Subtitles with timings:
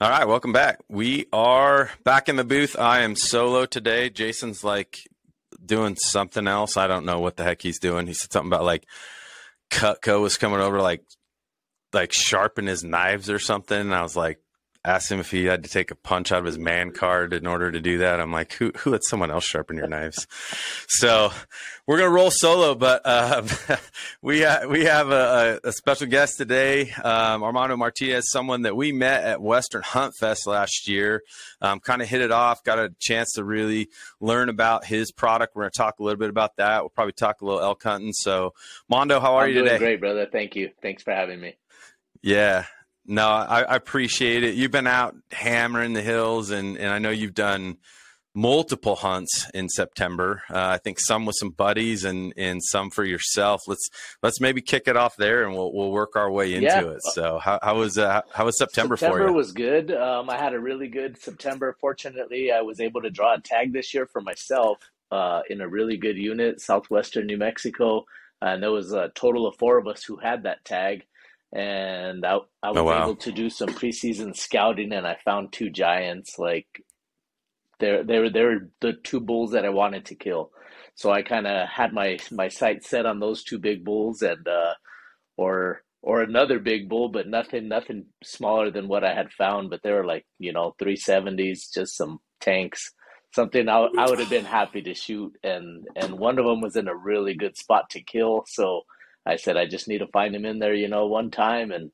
[0.00, 0.78] All right, welcome back.
[0.88, 2.78] We are back in the booth.
[2.78, 4.10] I am solo today.
[4.10, 5.00] Jason's like
[5.66, 6.76] doing something else.
[6.76, 8.06] I don't know what the heck he's doing.
[8.06, 8.86] He said something about like
[9.72, 11.02] Cutco was coming over like
[11.92, 13.76] like sharpen his knives or something.
[13.76, 14.38] And I was like,
[14.88, 17.46] asked him if he had to take a punch out of his man card in
[17.46, 18.20] order to do that.
[18.20, 20.26] I'm like, who who let someone else sharpen your knives?
[20.88, 21.30] So
[21.86, 23.46] we're gonna roll solo, but uh,
[24.22, 28.92] we uh, we have a, a, special guest today, um, Armando Martinez, someone that we
[28.92, 31.22] met at Western Hunt Fest last year.
[31.60, 35.54] Um, kind of hit it off, got a chance to really learn about his product.
[35.54, 36.82] We're gonna talk a little bit about that.
[36.82, 38.12] We'll probably talk a little elk hunting.
[38.14, 38.54] So,
[38.88, 39.76] Mondo, how are I'm you today?
[39.76, 40.26] Great, brother.
[40.30, 40.70] Thank you.
[40.80, 41.56] Thanks for having me.
[42.22, 42.64] Yeah,
[43.08, 44.54] no, I, I, appreciate it.
[44.54, 47.78] You've been out hammering the hills, and, and I know you've done
[48.34, 50.42] multiple hunts in September.
[50.50, 53.62] Uh, I think some with some buddies and, and some for yourself.
[53.66, 53.88] Let's
[54.22, 56.84] let's maybe kick it off there, and we'll we'll work our way into yeah.
[56.84, 57.02] it.
[57.14, 59.34] So how, how was uh, how was September, September for you?
[59.34, 59.90] was good.
[59.90, 61.76] Um, I had a really good September.
[61.80, 64.78] Fortunately, I was able to draw a tag this year for myself
[65.10, 68.04] uh, in a really good unit, southwestern New Mexico,
[68.42, 71.06] and there was a total of four of us who had that tag
[71.52, 73.04] and I, I was oh, wow.
[73.04, 76.66] able to do some preseason scouting and I found two giants like
[77.80, 80.50] they're they were they're the two bulls that I wanted to kill.
[80.94, 84.46] So I kind of had my my sights set on those two big bulls and
[84.46, 84.74] uh
[85.36, 89.82] or or another big bull but nothing nothing smaller than what I had found but
[89.82, 92.92] they were like, you know, 370s, just some tanks.
[93.34, 96.76] Something I, I would have been happy to shoot and and one of them was
[96.76, 98.44] in a really good spot to kill.
[98.46, 98.82] So
[99.26, 101.90] I said I just need to find him in there, you know, one time, and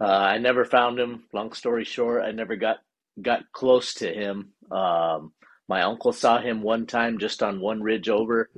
[0.00, 1.24] uh, I never found him.
[1.32, 2.78] Long story short, I never got
[3.20, 4.52] got close to him.
[4.70, 5.32] Um,
[5.68, 8.50] my uncle saw him one time, just on one ridge over,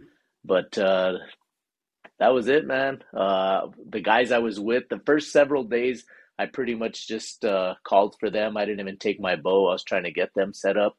[0.44, 1.14] but uh,
[2.18, 3.02] that was it, man.
[3.16, 6.04] Uh, the guys I was with, the first several days,
[6.38, 8.56] I pretty much just uh, called for them.
[8.56, 9.68] I didn't even take my bow.
[9.68, 10.96] I was trying to get them set up.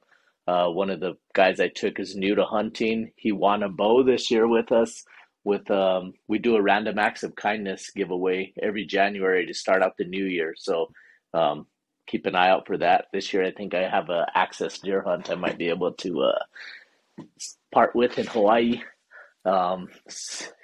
[0.47, 3.11] Uh, one of the guys I took is new to hunting.
[3.15, 5.03] He won a bow this year with us
[5.45, 9.95] with um, we do a random acts of kindness giveaway every January to start out
[9.95, 10.55] the new year.
[10.57, 10.91] So
[11.33, 11.67] um,
[12.07, 13.05] keep an eye out for that.
[13.13, 16.21] This year, I think I have a access deer hunt I might be able to
[16.21, 17.23] uh,
[17.71, 18.81] part with in Hawaii.
[19.45, 19.89] Um,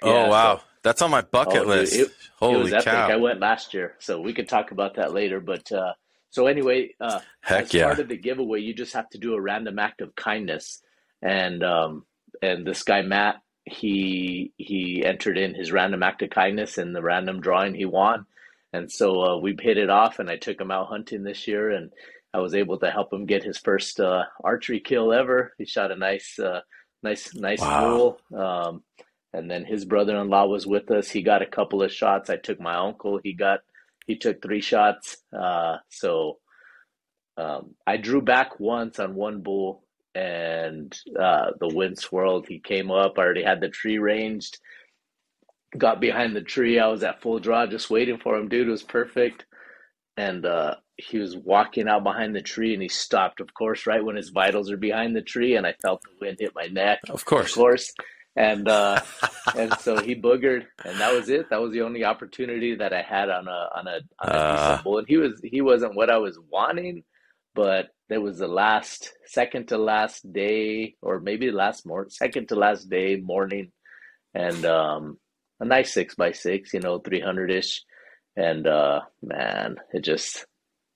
[0.02, 1.94] oh wow, so, that's on my bucket oh, list.
[1.94, 2.10] It,
[2.40, 2.86] Holy it was epic.
[2.86, 3.08] cow!
[3.08, 5.38] I went last year, so we could talk about that later.
[5.38, 5.92] But uh,
[6.30, 7.84] so anyway, uh, Heck as yeah.
[7.84, 10.82] part of the giveaway, you just have to do a random act of kindness,
[11.22, 12.04] and um,
[12.42, 17.02] and this guy Matt he he entered in his random act of kindness and the
[17.02, 18.26] random drawing he won.
[18.72, 21.70] And so uh, we hit it off and i took him out hunting this year
[21.70, 21.92] and
[22.34, 25.54] i was able to help him get his first uh, archery kill ever.
[25.58, 26.60] He shot a nice uh,
[27.02, 28.16] nice nice wow.
[28.30, 28.82] bull um,
[29.32, 31.08] and then his brother-in-law was with us.
[31.08, 32.28] He got a couple of shots.
[32.28, 33.20] I took my uncle.
[33.22, 33.60] He got
[34.06, 35.18] he took three shots.
[35.32, 36.38] Uh, so
[37.36, 39.84] um, i drew back once on one bull
[40.14, 42.46] and uh, the wind swirled.
[42.46, 44.58] He came up, I already had the tree ranged,
[45.76, 46.78] got behind the tree.
[46.78, 48.48] I was at full draw just waiting for him.
[48.48, 49.46] Dude, it was perfect.
[50.16, 54.04] And uh, he was walking out behind the tree and he stopped, of course, right
[54.04, 55.56] when his vitals are behind the tree.
[55.56, 57.00] And I felt the wind hit my neck.
[57.08, 57.52] Of course.
[57.52, 57.92] Of course.
[58.36, 59.00] And uh,
[59.56, 61.50] and so he boogered, and that was it.
[61.50, 64.68] That was the only opportunity that I had on a on a on a uh,
[64.68, 64.98] decent bull.
[64.98, 67.04] And he was he wasn't what I was wanting,
[67.54, 72.54] but there was the last second to last day or maybe last more second to
[72.54, 73.72] last day morning.
[74.34, 75.16] And um
[75.60, 77.82] a nice six by six you know 300 ish
[78.36, 80.44] and uh man it just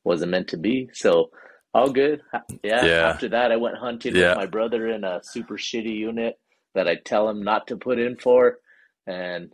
[0.05, 0.91] wasn't meant to be.
[0.93, 1.31] So
[1.73, 2.21] all good.
[2.63, 3.09] Yeah, yeah.
[3.09, 4.29] after that i went hunting yeah.
[4.29, 6.35] with my brother in a super shitty unit
[6.75, 8.59] that i tell him not to put in for.
[9.07, 9.53] And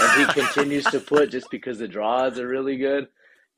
[0.00, 3.08] and he continues to put just because the draws are really good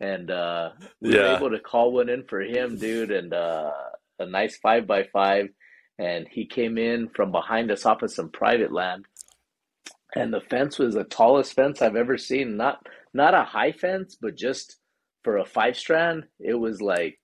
[0.04, 0.70] and uh,
[1.00, 1.20] we yeah.
[1.20, 3.70] were able to call one in for him, dude, and uh,
[4.18, 5.48] a nice five by five.
[5.98, 9.06] And he came in from behind us off of some private land,
[10.14, 12.56] and the fence was the tallest fence I've ever seen.
[12.56, 12.84] Not
[13.14, 14.76] not a high fence, but just
[15.22, 17.20] for a five strand, it was like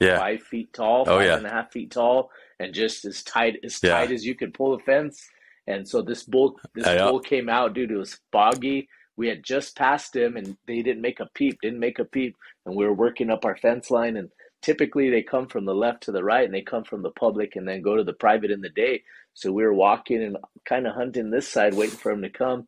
[0.00, 0.18] yeah.
[0.18, 1.36] five feet tall, oh, five yeah.
[1.38, 2.30] and a half feet tall,
[2.60, 5.26] and just as tight as tight as you could pull a fence.
[5.66, 7.90] And so this bull this bull came out, dude.
[7.90, 11.78] It was foggy we had just passed him and they didn't make a peep, didn't
[11.78, 12.36] make a peep.
[12.66, 14.16] And we were working up our fence line.
[14.16, 14.30] And
[14.62, 17.54] typically they come from the left to the right and they come from the public
[17.54, 19.02] and then go to the private in the day.
[19.34, 22.66] So we were walking and kind of hunting this side, waiting for him to come.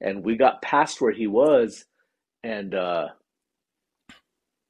[0.00, 1.84] And we got past where he was
[2.42, 3.08] and, uh,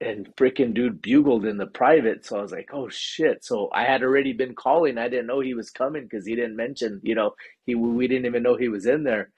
[0.00, 2.26] and freaking dude bugled in the private.
[2.26, 3.44] So I was like, oh shit.
[3.44, 4.98] So I had already been calling.
[4.98, 7.34] I didn't know he was coming because he didn't mention, you know,
[7.64, 9.30] he, we didn't even know he was in there.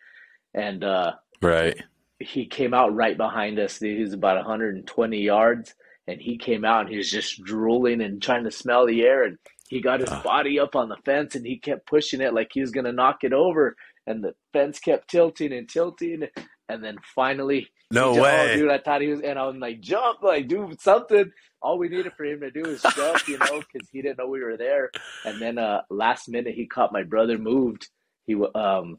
[0.55, 1.13] And, uh,
[1.43, 1.81] Right.
[2.19, 3.79] He came out right behind us.
[3.79, 5.75] He was about 120 yards,
[6.07, 9.25] and he came out and he was just drooling and trying to smell the air
[9.25, 9.39] and
[9.69, 10.23] he got his uh.
[10.23, 13.25] body up on the fence and he kept pushing it like he was gonna knock
[13.25, 16.27] it over and the fence kept tilting and tilting
[16.69, 19.57] and then finally no jumped, way oh, dude i thought he was and i was
[19.57, 21.31] like jump like do something
[21.63, 24.29] all we needed for him to do is jump you know because he didn't know
[24.29, 24.91] we were there
[25.25, 27.89] and then uh last minute he caught my brother moved
[28.27, 28.99] he um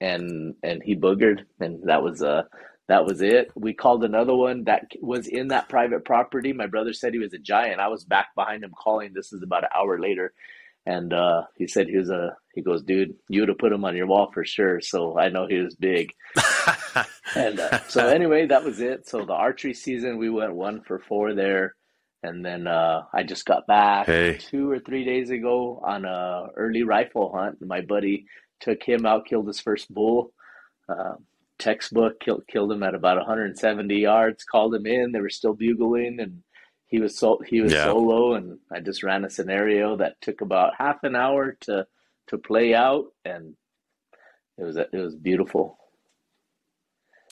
[0.00, 2.42] and and he boogered and that was uh
[2.88, 3.50] that was it.
[3.54, 6.54] We called another one that was in that private property.
[6.54, 7.80] My brother said he was a giant.
[7.80, 9.12] I was back behind him calling.
[9.12, 10.32] This is about an hour later.
[10.86, 13.84] And uh, he said he was a, he goes, dude, you would have put him
[13.84, 14.80] on your wall for sure.
[14.80, 16.14] So I know he was big.
[17.36, 19.06] and uh, so anyway, that was it.
[19.06, 21.74] So the archery season, we went one for four there.
[22.22, 24.38] And then uh, I just got back hey.
[24.38, 27.58] two or three days ago on a early rifle hunt.
[27.60, 28.24] My buddy
[28.60, 30.32] took him out, killed his first bull.
[30.88, 31.14] Uh,
[31.58, 34.44] textbook killed killed him at about 170 yards.
[34.44, 35.12] Called him in.
[35.12, 36.42] They were still bugling, and
[36.86, 37.84] he was so he was yeah.
[37.84, 38.34] solo.
[38.34, 41.86] And I just ran a scenario that took about half an hour to
[42.28, 43.54] to play out, and
[44.56, 45.78] it was it was beautiful.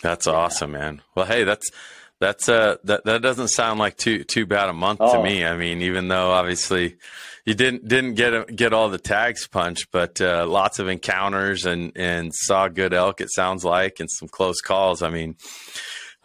[0.02, 0.32] That's yeah.
[0.34, 1.02] awesome, man.
[1.14, 1.70] Well, hey, that's
[2.20, 5.16] that's uh that that doesn't sound like too too bad a month oh.
[5.16, 5.44] to me.
[5.44, 6.96] I mean, even though obviously
[7.46, 11.92] you didn't didn't get get all the tags punched, but uh, lots of encounters and
[11.94, 13.20] and saw good elk.
[13.20, 15.00] It sounds like and some close calls.
[15.00, 15.36] I mean,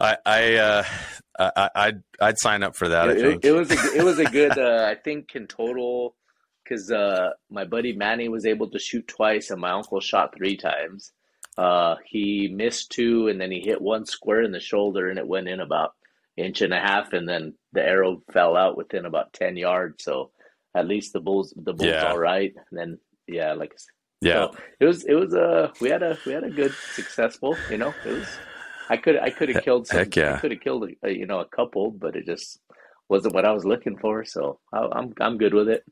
[0.00, 0.84] I I uh,
[1.38, 3.08] I I'd, I'd sign up for that.
[3.08, 4.58] It, I think it was a it was a good.
[4.58, 6.16] Uh, I think in total,
[6.64, 10.56] because uh, my buddy Manny was able to shoot twice and my uncle shot three
[10.56, 11.12] times.
[11.56, 15.26] Uh, he missed two, and then he hit one square in the shoulder, and it
[15.26, 15.92] went in about
[16.36, 20.04] inch and a half, and then the arrow fell out within about ten yards.
[20.04, 20.30] So
[20.74, 22.10] at least the bulls, the bulls, yeah.
[22.10, 22.54] all right.
[22.70, 23.74] And then yeah, like
[24.20, 26.72] yeah, so it was it was a uh, we had a we had a good
[26.94, 27.56] successful.
[27.70, 28.28] You know, it was
[28.88, 30.36] I could I could have killed some, Heck yeah.
[30.36, 32.58] I could have killed a, you know a couple, but it just
[33.08, 34.24] wasn't what I was looking for.
[34.24, 35.84] So I, I'm I'm good with it.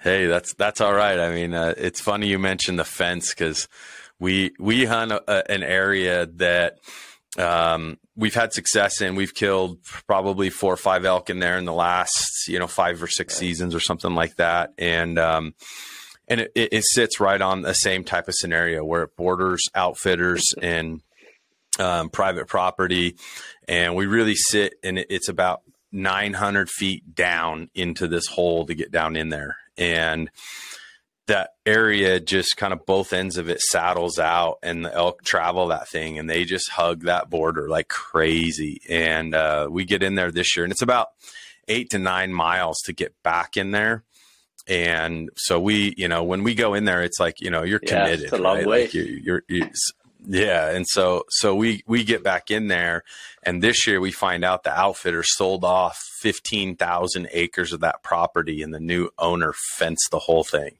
[0.00, 1.18] Hey, that's that's all right.
[1.18, 3.66] I mean, uh, it's funny you mentioned the fence because
[4.20, 6.78] we we hunt a, an area that
[7.38, 9.14] um, we've had success in.
[9.14, 13.02] We've killed probably four or five elk in there in the last you know five
[13.02, 15.54] or six seasons or something like that, and um,
[16.26, 20.52] and it, it, sits right on the same type of scenario where it borders outfitters
[20.62, 21.00] and
[21.78, 23.16] um, private property,
[23.68, 25.62] and we really sit and it's about
[25.92, 30.30] 900 feet down into this hole to get down in there, and
[31.28, 35.68] that area just kind of both ends of it saddles out and the elk travel
[35.68, 40.16] that thing and they just hug that border like crazy and uh, we get in
[40.16, 41.08] there this year and it's about
[41.68, 44.04] eight to nine miles to get back in there
[44.66, 47.80] and so we you know when we go in there it's like you know you're
[47.82, 48.66] yeah, committed it's a long right?
[48.66, 48.82] way.
[48.82, 49.70] Like you're, you're, you're,
[50.26, 53.04] yeah and so so we we get back in there
[53.42, 58.62] and this year we find out the outfitter sold off 15,000 acres of that property
[58.62, 60.78] and the new owner fenced the whole thing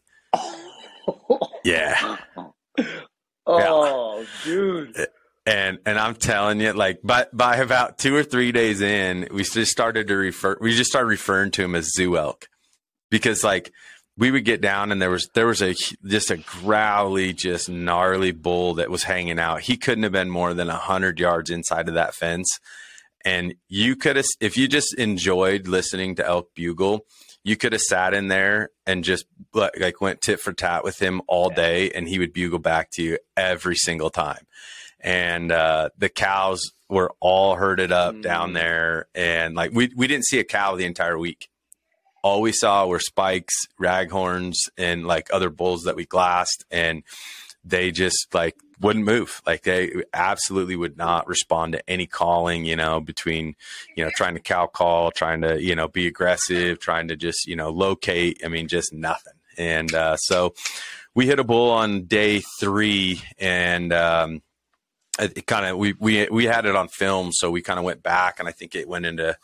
[1.65, 2.17] yeah.
[3.51, 4.27] Oh, yeah.
[4.45, 5.07] dude.
[5.47, 9.43] And and I'm telling you, like by by about two or three days in, we
[9.43, 10.59] just started to refer.
[10.61, 12.47] We just started referring to him as zoo elk,
[13.11, 13.73] because like
[14.19, 18.32] we would get down and there was there was a just a growly, just gnarly
[18.32, 19.63] bull that was hanging out.
[19.63, 22.58] He couldn't have been more than a hundred yards inside of that fence,
[23.25, 27.06] and you could have if you just enjoyed listening to elk bugle
[27.45, 31.23] you could have sat in there and just like went tit for tat with him
[31.27, 34.47] all day and he would bugle back to you every single time.
[35.01, 38.23] And uh, the cows were all herded up mm.
[38.23, 41.49] down there and like we, we didn't see a cow the entire week.
[42.25, 47.05] All we saw were spikes raghorns and like other bulls that we glassed and
[47.69, 49.43] they just like wouldn't move.
[49.46, 53.56] Like they absolutely would not respond to any calling, you know, between,
[53.96, 57.46] you know, trying to cow call, trying to, you know, be aggressive, trying to just,
[57.46, 58.41] you know, locate.
[58.44, 59.34] I mean, just nothing.
[59.56, 60.55] And uh, so
[61.15, 64.43] we hit a bull on day three and, um,
[65.20, 68.05] it kind of we we we had it on film, so we kind of went
[68.05, 69.37] back, and I think it went into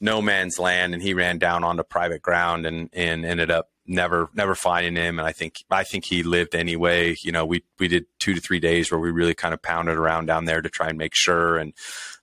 [0.00, 4.28] no man's land, and he ran down onto private ground, and and ended up never
[4.34, 5.18] never finding him.
[5.18, 7.16] And I think I think he lived anyway.
[7.22, 9.96] You know we we did 2 to 3 days where we really kind of pounded
[9.96, 11.56] around down there to try and make sure.
[11.56, 11.72] And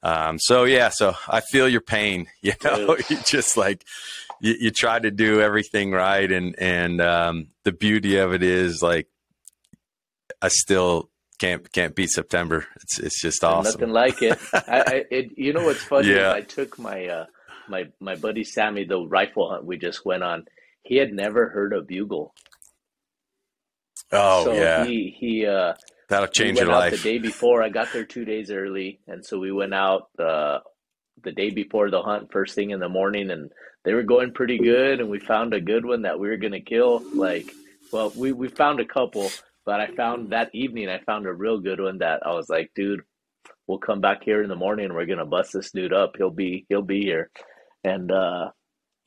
[0.04, 3.84] um, so yeah so I feel your pain you know you just like
[4.40, 6.32] you, you, try to do everything right.
[6.32, 9.08] And and um, the beauty of it is like
[10.42, 12.68] I still can't can't beat September.
[12.82, 13.80] It's it's just awesome.
[13.80, 14.40] nothing like it.
[14.54, 16.34] I, I it, you know what's funny yeah.
[16.34, 17.26] I took my uh
[17.68, 20.46] my my buddy Sammy the rifle hunt we just went on
[20.86, 22.34] he had never heard a bugle.
[24.12, 24.86] Oh so yeah.
[24.86, 25.74] He he uh
[26.10, 26.92] that'll change your life.
[26.92, 30.10] The day before, I got there two days early, and so we went out.
[30.18, 30.60] Uh,
[31.24, 33.52] the day before the hunt, first thing in the morning, and
[33.84, 35.00] they were going pretty good.
[35.00, 37.02] And we found a good one that we were gonna kill.
[37.14, 37.52] Like,
[37.92, 39.32] well, we we found a couple,
[39.66, 42.72] but I found that evening I found a real good one that I was like,
[42.76, 43.02] dude,
[43.66, 46.16] we'll come back here in the morning and we're gonna bust this dude up.
[46.18, 47.32] He'll be he'll be here.
[47.84, 48.50] And uh,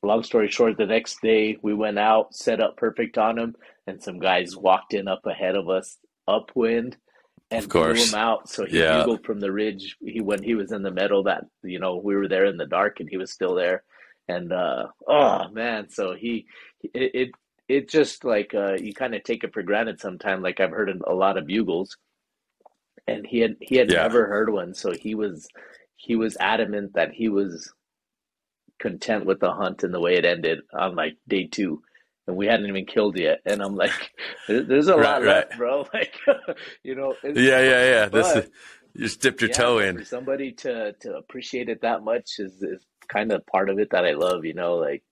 [0.02, 4.02] long story short, the next day we went out, set up perfect on him, and
[4.02, 6.97] some guys walked in up ahead of us, upwind,
[7.50, 7.99] and of course.
[7.99, 8.49] blew him out.
[8.49, 8.83] So he Yeah.
[8.83, 9.97] bugled from the ridge.
[10.00, 12.67] He when he was in the meadow that you know we were there in the
[12.67, 13.85] dark and he was still there.
[14.28, 16.47] And uh, oh man, so he
[16.95, 17.31] it it,
[17.69, 20.43] it just like uh, you kind of take it for granted sometimes.
[20.43, 21.97] Like I've heard a lot of bugles,
[23.07, 24.02] and he had he had Yeah.
[24.02, 25.49] never heard one, so he was
[25.97, 27.73] he was adamant that he was
[28.78, 31.82] content with the hunt and the way it ended on like day two.
[32.26, 34.11] And we hadn't even killed yet, and I'm like,
[34.49, 35.26] "There's a Right, lot right.
[35.49, 36.14] left, bro." Like,
[36.82, 38.08] you know, Yeah, yeah, yeah.
[38.11, 38.50] This But- is,
[38.94, 40.04] you just dipped your yeah, toe in.
[40.04, 44.04] Somebody to to appreciate it that much is is kind of part of it that
[44.04, 44.44] I love.
[44.44, 45.02] You know, like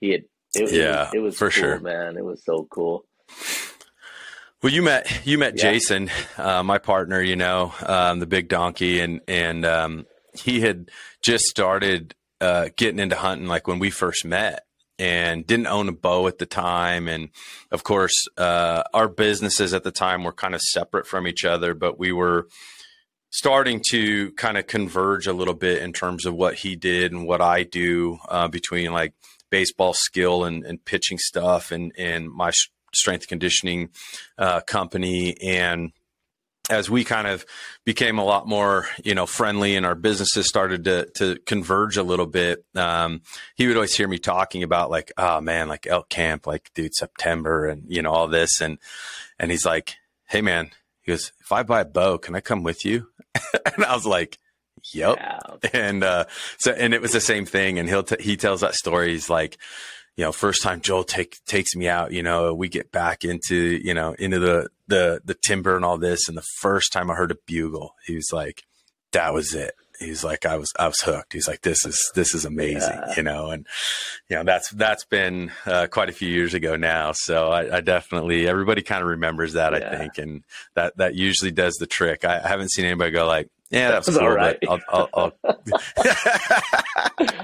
[0.00, 0.22] he had.
[0.54, 1.80] It, it Yeah, was, it was for cool, sure.
[1.80, 2.16] man.
[2.16, 3.04] It was so cool.
[4.62, 5.72] Well, you met you met Yeah.
[5.72, 7.20] Jason, uh, my partner.
[7.20, 12.98] You know, um, the big donkey, and and um, he had just started uh, getting
[12.98, 14.66] into hunting like when we first met,
[14.98, 17.08] and didn't own a bow at the time.
[17.08, 17.30] And
[17.70, 21.74] of course, uh, our businesses at the time were kind of separate from each other,
[21.74, 22.48] but we were
[23.30, 27.26] starting to kind of converge a little bit in terms of what he did and
[27.26, 29.14] what I do uh, between like
[29.50, 32.52] baseball skill and, and pitching stuff and and my
[32.94, 33.88] strength conditioning
[34.38, 35.92] uh, company and
[36.70, 37.44] as we kind of
[37.84, 42.02] became a lot more you know friendly and our businesses started to to converge a
[42.02, 43.20] little bit um,
[43.56, 46.94] he would always hear me talking about like oh man like elk camp like dude
[46.94, 48.78] september and you know all this and
[49.38, 49.96] and he's like
[50.28, 53.08] hey man he goes if i buy a bow can i come with you
[53.74, 54.38] and i was like
[54.92, 55.38] yep Yeah,
[55.72, 56.24] and uh,
[56.58, 57.78] so and it was the same thing.
[57.78, 59.10] And he'll t- he tells that story.
[59.10, 59.56] He's like,
[60.16, 62.12] you know, first time Joel take takes me out.
[62.12, 65.98] You know, we get back into you know into the the the timber and all
[65.98, 66.28] this.
[66.28, 68.64] And the first time I heard a bugle, he was like,
[69.12, 69.74] that was it.
[69.98, 71.32] He's like, I was I was hooked.
[71.32, 72.98] He's like, this is this is amazing.
[73.06, 73.14] Yeah.
[73.16, 73.66] You know, and
[74.28, 77.12] you know that's that's been uh, quite a few years ago now.
[77.14, 79.74] So I, I definitely everybody kind of remembers that.
[79.74, 82.24] I think, and that that usually does the trick.
[82.24, 83.48] I, I haven't seen anybody go like.
[83.72, 84.58] Yeah, that That's cool, all right.
[84.68, 85.32] I'll, I'll, I'll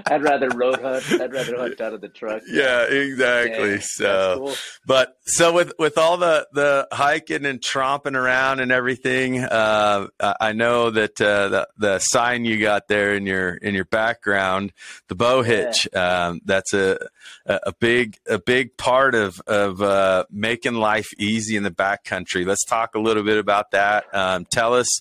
[0.06, 1.10] I'd rather road hunt.
[1.10, 2.42] I'd rather hunt out of the truck.
[2.46, 3.80] yeah, exactly.
[3.80, 4.54] So, cool.
[4.86, 10.52] but so with with all the the hiking and tromping around and everything, uh, I
[10.52, 14.74] know that uh, the the sign you got there in your in your background,
[15.08, 16.98] the bow hitch, um, that's a
[17.46, 22.44] a a big a big part of of uh, making life easy in the backcountry.
[22.44, 24.14] Let's talk a little bit about that.
[24.14, 25.00] Um, tell us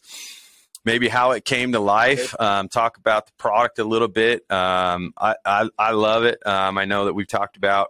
[0.88, 2.34] maybe how it came to life.
[2.40, 4.50] Um, talk about the product a little bit.
[4.50, 6.40] Um, I, I, I love it.
[6.48, 7.90] Um, I know that we've talked about.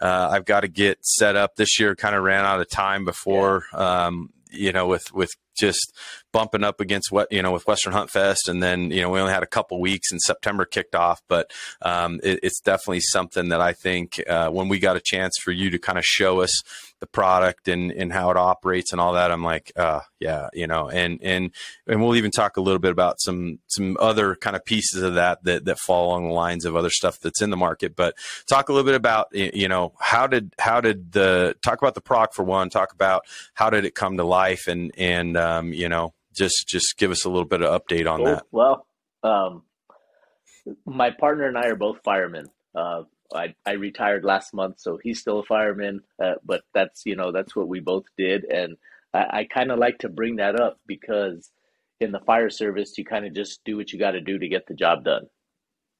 [0.00, 1.96] Uh, I've got to get set up this year.
[1.96, 3.64] Kind of ran out of time before.
[3.72, 5.94] Um, you know, with with just
[6.32, 9.20] bumping up against what you know with Western Hunt Fest, and then you know we
[9.20, 11.22] only had a couple weeks, and September kicked off.
[11.28, 11.50] But
[11.82, 15.50] um, it, it's definitely something that I think uh, when we got a chance for
[15.50, 16.62] you to kind of show us
[17.00, 20.66] the product and and how it operates and all that, I'm like, uh, yeah, you
[20.66, 21.50] know, and and
[21.86, 25.14] and we'll even talk a little bit about some some other kind of pieces of
[25.14, 27.94] that that that fall along the lines of other stuff that's in the market.
[27.96, 28.16] But
[28.48, 32.00] talk a little bit about you know how did how did the talk about the
[32.00, 33.22] proc for one, talk about
[33.54, 37.24] how did it come to life, and and um, you know just just give us
[37.24, 38.26] a little bit of update on Cool.
[38.26, 38.44] that.
[38.50, 38.86] Well,
[39.22, 39.62] um,
[40.86, 42.50] my partner and I are both firemen.
[42.74, 43.02] Uh,
[43.32, 46.02] I, I retired last month, so he's still a fireman.
[46.22, 48.76] Uh, but that's you know that's what we both did, and
[49.12, 51.50] I, I kind of like to bring that up because
[52.00, 54.48] in the fire service, you kind of just do what you got to do to
[54.48, 55.26] get the job done.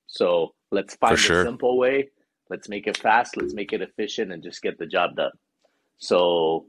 [0.07, 1.43] So let's find sure.
[1.43, 2.11] a simple way.
[2.50, 3.37] Let's make it fast.
[3.37, 5.33] Let's make it efficient, and just get the job done.
[5.99, 6.66] So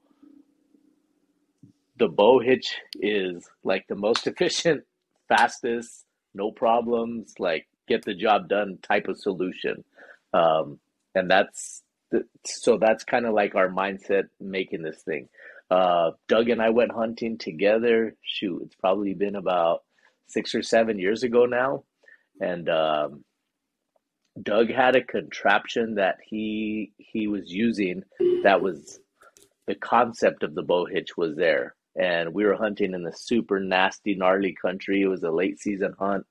[1.97, 4.83] the bow hitch is like the most efficient,
[5.27, 9.83] fastest, no problems, like get the job done type of solution.
[10.35, 10.79] Um,
[11.13, 15.29] and that's the, so that's kind of like our mindset making this thing.
[15.71, 18.15] Uh, Doug and I went hunting together.
[18.21, 19.83] Shoot, it's probably been about
[20.27, 21.83] six or seven years ago now.
[22.39, 23.23] And um,
[24.41, 28.03] Doug had a contraption that he he was using
[28.43, 28.99] that was
[29.67, 31.75] the concept of the bow hitch was there.
[31.95, 35.01] And we were hunting in the super nasty, gnarly country.
[35.01, 36.25] It was a late season hunt,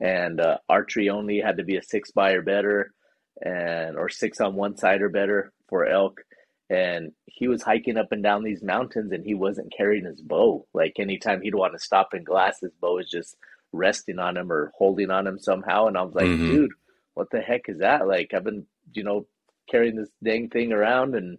[0.00, 2.92] and uh, archery only had to be a six by or better,
[3.40, 6.20] and or six on one side or better for elk.
[6.68, 10.66] And he was hiking up and down these mountains, and he wasn't carrying his bow.
[10.72, 13.36] Like anytime he'd want to stop and glass, his bow is just
[13.72, 15.86] resting on him or holding on him somehow.
[15.86, 16.50] And I was like, mm-hmm.
[16.50, 16.72] dude,
[17.14, 18.06] what the heck is that?
[18.06, 19.26] Like, I've been, you know,
[19.70, 21.38] carrying this dang thing around and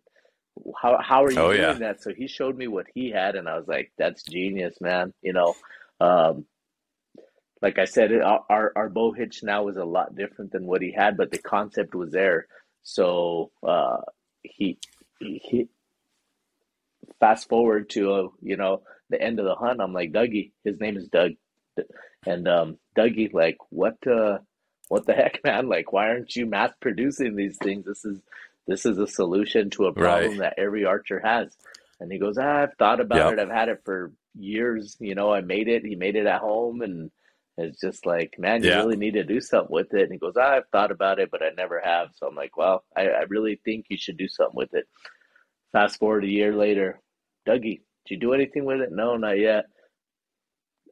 [0.82, 1.74] how, how are you oh, doing yeah.
[1.74, 2.02] that?
[2.02, 5.14] So he showed me what he had and I was like, that's genius, man.
[5.22, 5.56] You know,
[6.00, 6.46] um,
[7.62, 10.92] like I said, our, our bow hitch now is a lot different than what he
[10.92, 12.48] had, but the concept was there.
[12.84, 13.98] So, uh,
[14.42, 14.80] he,
[15.20, 15.68] he,
[17.20, 20.80] fast forward to, uh, you know, the end of the hunt, I'm like, Dougie, his
[20.80, 21.32] name is Doug.
[22.26, 24.40] And um, Dougie, like, what, uh,
[24.88, 25.70] what the heck, man?
[25.70, 27.86] Like, why aren't you mass producing these things?
[27.86, 28.20] This is,
[28.68, 30.40] this is a solution to a problem right.
[30.40, 31.56] that every archer has.
[32.00, 33.34] And he goes, ah, I've thought about yep.
[33.34, 33.40] it.
[33.40, 34.98] I've had it for years.
[35.00, 35.86] You know, I made it.
[35.86, 37.12] He made it at home, and
[37.62, 38.78] it's just like, man, you yeah.
[38.78, 40.04] really need to do something with it.
[40.04, 42.10] And he goes, I've thought about it, but I never have.
[42.16, 44.86] So I'm like, well, I, I really think you should do something with it.
[45.72, 47.00] Fast forward a year later,
[47.48, 48.92] Dougie, did you do anything with it?
[48.92, 49.66] No, not yet.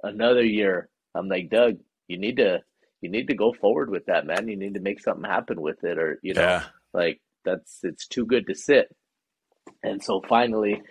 [0.04, 0.90] Another year.
[1.16, 2.62] I'm like, Doug, you need to
[3.02, 4.48] you need to go forward with that, man.
[4.48, 6.64] You need to make something happen with it, or you know, yeah.
[6.94, 8.94] like that's it's too good to sit.
[9.84, 10.82] And so finally,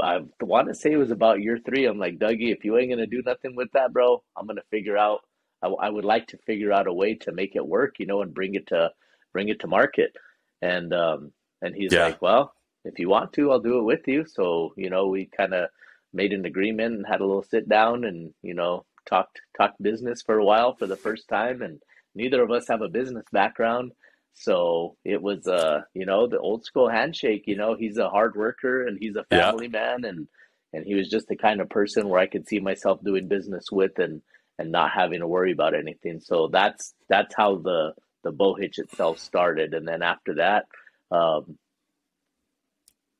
[0.00, 1.86] I want to say it was about year three.
[1.86, 4.96] I'm like, Dougie, if you ain't gonna do nothing with that, bro, I'm gonna figure
[4.96, 5.20] out.
[5.62, 8.22] I, I would like to figure out a way to make it work, you know,
[8.22, 8.90] and bring it to
[9.32, 10.12] bring it to market.
[10.60, 12.06] And um, and he's yeah.
[12.06, 14.24] like, well, if you want to, I'll do it with you.
[14.26, 15.70] So, you know, we kind of
[16.12, 20.22] made an agreement and had a little sit down and, you know, talked talked business
[20.22, 21.80] for a while for the first time and
[22.14, 23.92] neither of us have a business background.
[24.34, 28.34] So it was uh, you know, the old school handshake, you know, he's a hard
[28.34, 29.80] worker and he's a family yeah.
[29.80, 30.28] man and
[30.74, 33.66] and he was just the kind of person where I could see myself doing business
[33.70, 34.22] with and
[34.58, 36.20] and not having to worry about anything.
[36.20, 37.92] So that's that's how the
[38.24, 40.66] the bow hitch itself started and then after that
[41.12, 41.58] um,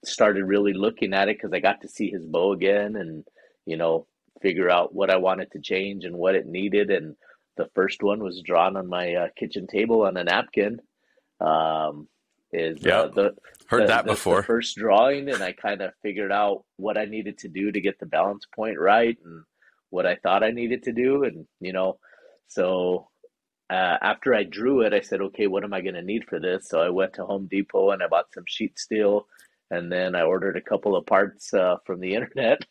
[0.05, 3.25] started really looking at it because I got to see his bow again and,
[3.67, 4.07] you know,
[4.41, 6.91] figure out what I wanted to change and what it needed.
[6.91, 7.15] And
[7.57, 10.81] the first one was drawn on my uh, kitchen table on a napkin.
[11.45, 12.09] Um,
[12.53, 13.35] is yeah, uh, the
[13.67, 14.43] heard the, that the, before.
[14.43, 17.81] The first drawing, and I kind of figured out what I needed to do to
[17.81, 19.45] get the balance point right and
[19.91, 21.25] what I thought I needed to do.
[21.25, 21.99] And, you know,
[22.49, 23.09] so
[23.71, 26.39] uh, after I drew it, I said, okay, what am I going to need for
[26.39, 26.69] this?
[26.69, 29.27] So I went to Home Depot and I bought some sheet steel
[29.73, 32.65] and then I ordered a couple of parts uh, from the internet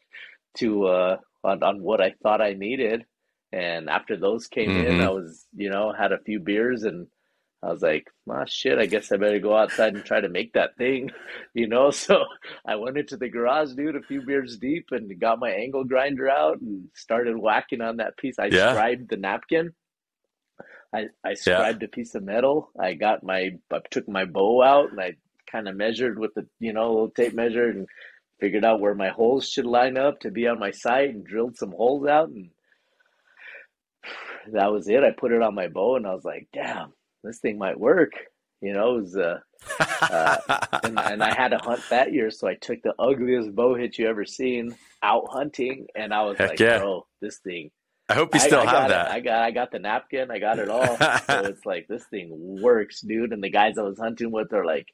[0.58, 3.04] to uh, on, on what I thought I needed.
[3.52, 4.88] And after those came mm-hmm.
[4.88, 7.08] in, I was you know had a few beers and
[7.64, 10.54] I was like, ah, shit, I guess I better go outside and try to make
[10.54, 11.12] that thing,
[11.54, 11.92] you know?
[11.92, 12.24] So
[12.66, 16.30] I went into the garage, dude, a few beers deep and got my angle grinder
[16.30, 18.40] out and started whacking on that piece.
[18.40, 18.72] I yeah.
[18.74, 19.74] scribed the napkin.
[20.94, 21.86] I, I scribed yeah.
[21.86, 22.72] a piece of metal.
[22.80, 25.16] I got my, I took my bow out and I
[25.52, 27.88] kind of measured with the you know little tape measure and
[28.40, 31.58] figured out where my holes should line up to be on my sight and drilled
[31.58, 32.50] some holes out and
[34.54, 35.04] that was it.
[35.04, 36.94] I put it on my bow and I was like, damn,
[37.24, 38.12] this thing might work.
[38.62, 39.40] You know, it was, uh,
[40.02, 40.38] uh,
[40.84, 43.98] and, and, I had to hunt that year, so I took the ugliest bow hitch
[43.98, 46.78] you ever seen out hunting, and I was Heck like, yeah.
[46.78, 47.72] bro, this thing.
[48.08, 49.08] I hope you still I, I have that.
[49.08, 49.14] It.
[49.14, 50.98] I got, I got the napkin, I got it all.
[50.98, 52.30] so it's like this thing
[52.62, 53.32] works, dude.
[53.32, 54.88] And the guys I was hunting with are like,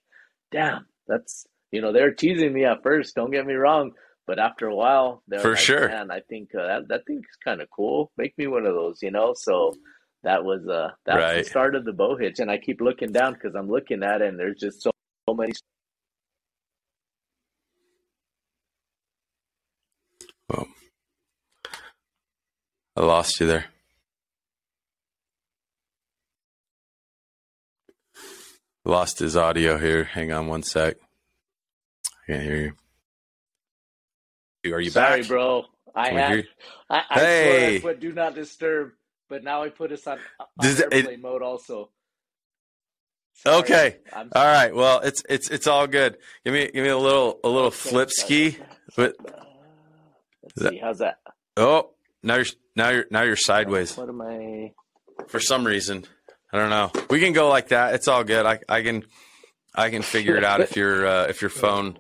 [0.52, 3.16] damn, that's you know they're teasing me at first.
[3.16, 3.92] Don't get me wrong,
[4.28, 5.90] but after a while, they're for like, sure.
[5.90, 8.12] Man, I think uh, that that thing's kind of cool.
[8.18, 9.34] Make me one of those, you know.
[9.36, 9.74] So
[10.24, 11.38] that was uh that right.
[11.38, 14.04] was the start of the bow hitch, and I keep looking down because I'm looking
[14.04, 14.92] at it, and there's just so,
[15.30, 15.54] so many.
[20.50, 20.68] Well,
[22.96, 23.66] I lost you there.
[28.86, 30.06] Lost his audio here.
[30.06, 30.96] Hang on one sec.
[32.06, 32.76] I can't hear
[34.64, 34.74] you.
[34.74, 35.28] Are you Sorry, back?
[35.28, 35.66] bro.
[35.94, 36.48] I had.
[36.90, 37.78] I, I hey.
[37.78, 38.92] I put do not disturb,
[39.30, 41.90] but now I put us on, on airplane it, mode also.
[43.34, 43.58] Sorry.
[43.58, 43.98] Okay.
[44.16, 44.74] All right.
[44.74, 46.18] Well, it's it's it's all good.
[46.44, 47.76] Give me give me a little a little okay.
[47.76, 48.58] flip ski.
[48.96, 49.16] But,
[50.44, 50.78] Let's see.
[50.80, 51.20] How's that?
[51.56, 51.92] Oh,
[52.24, 53.96] now you're now you're now you're sideways.
[53.96, 54.74] What am I?
[55.28, 56.06] For some reason.
[56.52, 56.92] I don't know.
[57.10, 57.94] We can go like that.
[57.94, 58.46] It's all good.
[58.46, 59.04] I, I can
[59.76, 62.00] I can figure it out if your uh, if your phone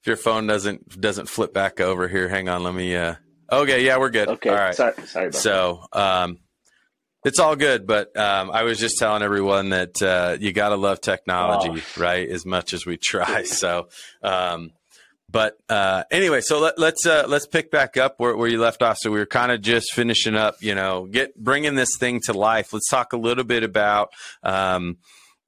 [0.00, 2.28] if your phone doesn't doesn't flip back over here.
[2.28, 2.94] Hang on, let me.
[2.94, 3.16] Uh,
[3.50, 4.28] okay, yeah, we're good.
[4.28, 4.74] Okay, all right.
[4.74, 5.32] Sorry, sorry.
[5.32, 6.38] so, um,
[7.24, 10.76] it's all good, but um, I was just telling everyone that uh, you got to
[10.76, 12.00] love technology, oh.
[12.00, 12.28] right?
[12.28, 13.44] As much as we try.
[13.58, 13.88] So,
[14.22, 14.72] um,
[15.30, 18.60] but uh, anyway, so let, us let's, uh, let's pick back up where, where you
[18.60, 18.98] left off.
[19.00, 22.32] So we were kind of just finishing up, you know, get bringing this thing to
[22.32, 22.72] life.
[22.72, 24.10] Let's talk a little bit about,
[24.42, 24.98] um,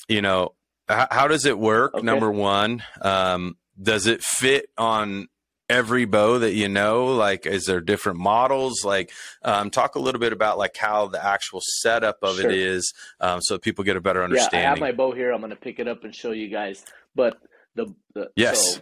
[0.09, 0.55] you know,
[0.91, 1.95] h- how does it work?
[1.95, 2.05] Okay.
[2.05, 5.29] Number one, um, does it fit on
[5.71, 7.07] every bow that you know?
[7.15, 8.85] Like, is there different models?
[8.85, 12.51] Like, um, talk a little bit about like how the actual setup of sure.
[12.51, 14.61] it is, um, so people get a better understanding.
[14.61, 15.33] Yeah, I have my bow here.
[15.33, 16.85] I'm going to pick it up and show you guys.
[17.15, 17.39] But
[17.75, 18.81] the, the yes, so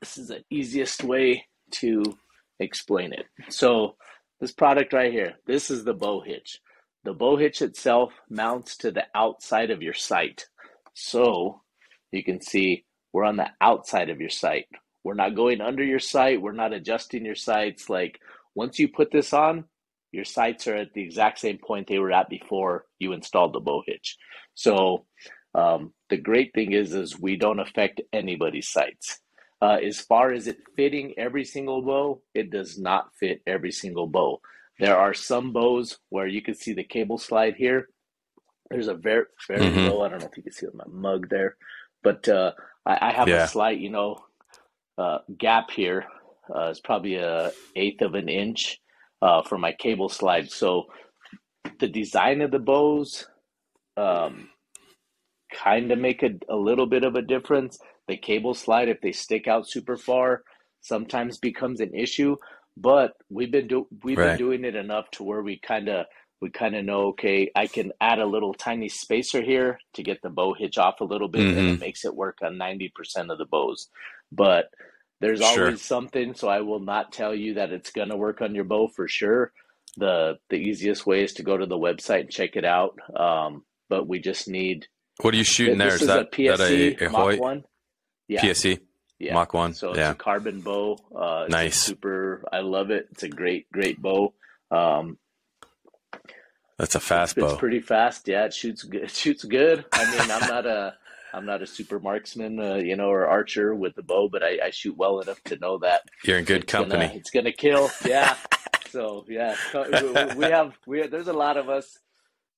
[0.00, 2.18] this is the easiest way to
[2.60, 3.26] explain it.
[3.48, 3.96] So
[4.40, 6.60] this product right here, this is the bow hitch.
[7.04, 10.46] The bow hitch itself mounts to the outside of your sight.
[10.94, 11.62] So
[12.10, 14.66] you can see we're on the outside of your sight.
[15.08, 16.42] We're not going under your sight.
[16.42, 17.88] We're not adjusting your sights.
[17.88, 18.20] Like
[18.54, 19.64] once you put this on,
[20.12, 23.60] your sights are at the exact same point they were at before you installed the
[23.60, 24.18] bow hitch.
[24.52, 25.06] So
[25.54, 29.18] um, the great thing is, is we don't affect anybody's sights.
[29.62, 34.08] Uh, as far as it fitting every single bow, it does not fit every single
[34.08, 34.42] bow.
[34.78, 37.88] There are some bows where you can see the cable slide here.
[38.68, 39.88] There's a very, very mm-hmm.
[39.88, 40.02] low.
[40.02, 41.56] I don't know if you can see my mug there,
[42.02, 42.52] but uh,
[42.84, 43.44] I, I, have yeah.
[43.44, 44.18] a slight, you know,
[44.98, 46.04] uh, gap here.
[46.54, 48.78] Uh, it's probably a eighth of an inch
[49.22, 50.50] uh, for my cable slide.
[50.50, 50.84] So
[51.78, 53.26] the design of the bows
[53.96, 54.48] um,
[55.52, 57.78] kind of make a, a little bit of a difference.
[58.06, 60.42] The cable slide, if they stick out super far,
[60.80, 62.36] sometimes becomes an issue.
[62.76, 64.28] But we've been do we've right.
[64.28, 66.06] been doing it enough to where we kind of
[66.40, 70.22] we kind of know okay i can add a little tiny spacer here to get
[70.22, 71.58] the bow hitch off a little bit mm-hmm.
[71.58, 71.80] and it mm-hmm.
[71.80, 72.90] makes it work on 90%
[73.32, 73.88] of the bows
[74.32, 74.70] but
[75.20, 75.66] there's sure.
[75.66, 78.64] always something so i will not tell you that it's going to work on your
[78.64, 79.52] bow for sure
[79.96, 83.64] the the easiest way is to go to the website and check it out um,
[83.88, 84.86] but we just need
[85.20, 85.88] what are you shooting there?
[85.88, 87.64] Is, is that a PSE that a, a Mach 1
[88.28, 88.40] yeah.
[88.42, 88.78] PSE
[89.18, 89.34] yeah.
[89.34, 90.12] Mach 1 so it's yeah.
[90.12, 94.34] a carbon bow uh, nice super i love it it's a great great bow
[94.70, 95.18] um,
[96.78, 97.50] that's a fast it's, bow.
[97.50, 98.28] It's pretty fast.
[98.28, 99.02] Yeah, it shoots good.
[99.08, 99.84] It shoots good.
[99.92, 100.94] I mean, I'm not a
[101.32, 104.58] I'm not a super marksman, uh, you know, or archer with the bow, but I,
[104.64, 107.06] I, shoot well enough to know that you're in good it's company.
[107.06, 107.90] Gonna, it's gonna kill.
[108.04, 108.36] Yeah.
[108.90, 109.54] so yeah,
[110.34, 111.98] we have we have, there's a lot of us.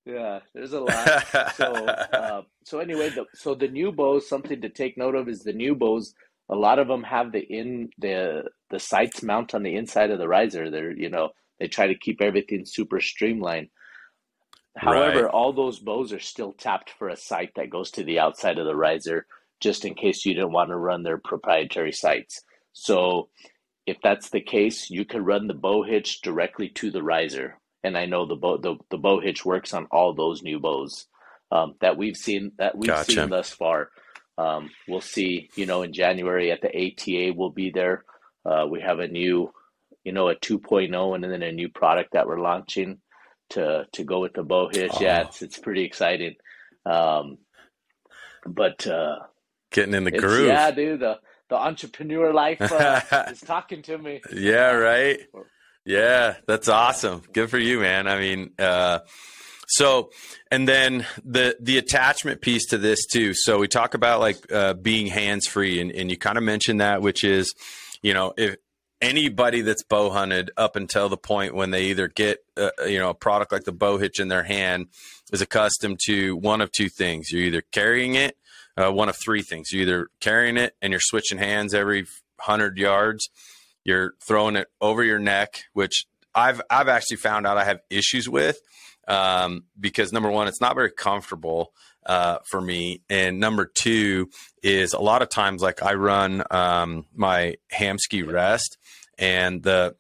[0.07, 1.55] Yeah, there's a lot.
[1.55, 5.43] So uh, so anyway, the, so the new bows, something to take note of is
[5.43, 6.15] the new bows.
[6.49, 10.19] A lot of them have the in the the sights mount on the inside of
[10.19, 10.71] the riser.
[10.71, 13.69] They're you know they try to keep everything super streamlined.
[14.81, 15.31] However, right.
[15.31, 18.65] all those bows are still tapped for a sight that goes to the outside of
[18.65, 19.27] the riser,
[19.61, 22.41] just in case you didn't want to run their proprietary sights.
[22.73, 23.29] So,
[23.87, 27.59] if that's the case, you could run the bow hitch directly to the riser.
[27.85, 31.07] And I know the bow the, the bow hitch works on all those new bows
[31.53, 33.13] um, that we've seen that we've gotcha.
[33.13, 33.91] seen thus far.
[34.39, 38.05] Um, we'll see, you know, in January at the ATA, we'll be there.
[38.47, 39.53] Uh, we have a new,
[40.05, 42.99] you know, a 2.0 and then a new product that we're launching
[43.51, 44.93] to to go with the bow hitch.
[44.95, 45.01] Oh.
[45.01, 46.37] Yeah, it's it's pretty exciting.
[46.87, 47.39] Um,
[48.47, 49.17] but uh,
[49.71, 50.49] getting in the groove.
[50.49, 51.01] Yeah, dude.
[51.01, 54.21] The the entrepreneur life uh, is talking to me.
[54.33, 55.21] Yeah, right.
[55.85, 57.23] Yeah, that's awesome.
[57.33, 58.07] Good for you, man.
[58.07, 59.01] I mean, uh,
[59.67, 60.11] so
[60.51, 63.35] and then the the attachment piece to this too.
[63.35, 66.81] So we talk about like uh, being hands free, and, and you kind of mentioned
[66.81, 67.55] that, which is,
[68.03, 68.57] you know, if
[69.01, 73.11] anybody that's bow hunted up until the point when they either get uh, you know
[73.11, 74.89] a product like the bow hitch in their hand
[75.33, 77.31] is accustomed to one of two things.
[77.31, 78.37] You're either carrying it
[78.77, 79.73] uh, one of three things.
[79.73, 83.29] You're either carrying it and you're switching hands every 100 yards.
[83.85, 88.29] You're throwing it over your neck which i've i've actually found out i have issues
[88.29, 88.61] with
[89.09, 91.73] um, because number one it's not very comfortable
[92.07, 93.03] uh, for me.
[93.09, 94.31] And number two
[94.63, 98.79] is a lot of times, like I run um, my Hamskea rest,
[99.19, 99.97] and the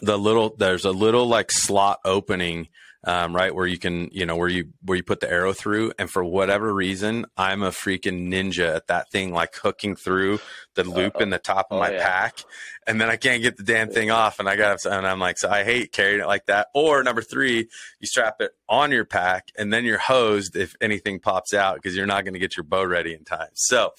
[0.00, 2.68] the little there's a little like slot opening
[3.04, 5.92] um, right where you can you know where you where you put the arrow through
[5.98, 10.38] and for whatever reason i'm a freaking ninja at that thing like hooking through
[10.74, 11.22] the loop Uh-oh.
[11.22, 12.04] in the top of oh, my yeah.
[12.04, 12.38] pack
[12.86, 15.38] and then i can't get the damn thing off and i got and i'm like
[15.38, 17.68] so i hate carrying it like that or number three
[18.00, 21.96] you strap it on your pack and then you're hosed if anything pops out because
[21.96, 23.90] you're not going to get your bow ready in time so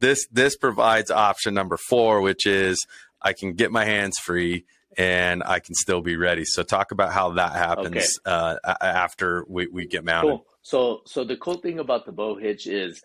[0.00, 2.86] this this provides option number four which is
[3.20, 4.64] i can get my hands free
[4.96, 6.44] and I can still be ready.
[6.44, 8.56] So talk about how that happens okay.
[8.64, 10.28] uh, after we, we get mounted.
[10.28, 10.46] Cool.
[10.62, 13.02] So so the cool thing about the bow hitch is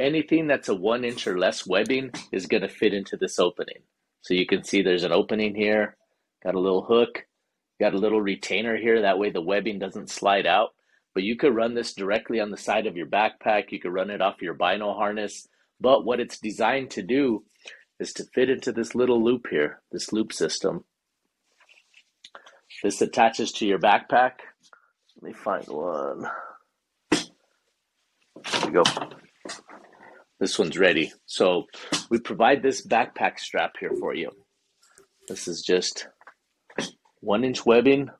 [0.00, 3.82] anything that's a one inch or less webbing is going to fit into this opening.
[4.22, 5.96] So you can see there's an opening here,
[6.42, 7.26] got a little hook,
[7.78, 9.02] got a little retainer here.
[9.02, 10.70] That way the webbing doesn't slide out.
[11.12, 13.70] But you could run this directly on the side of your backpack.
[13.70, 15.46] You could run it off your bino harness.
[15.80, 17.44] But what it's designed to do
[18.00, 20.84] is to fit into this little loop here, this loop system
[22.82, 24.32] this attaches to your backpack.
[25.16, 26.26] Let me find one.
[27.10, 28.82] There we go.
[30.40, 31.12] This one's ready.
[31.26, 31.64] So
[32.10, 34.30] we provide this backpack strap here for you.
[35.28, 36.08] This is just
[37.20, 38.10] one inch webbing.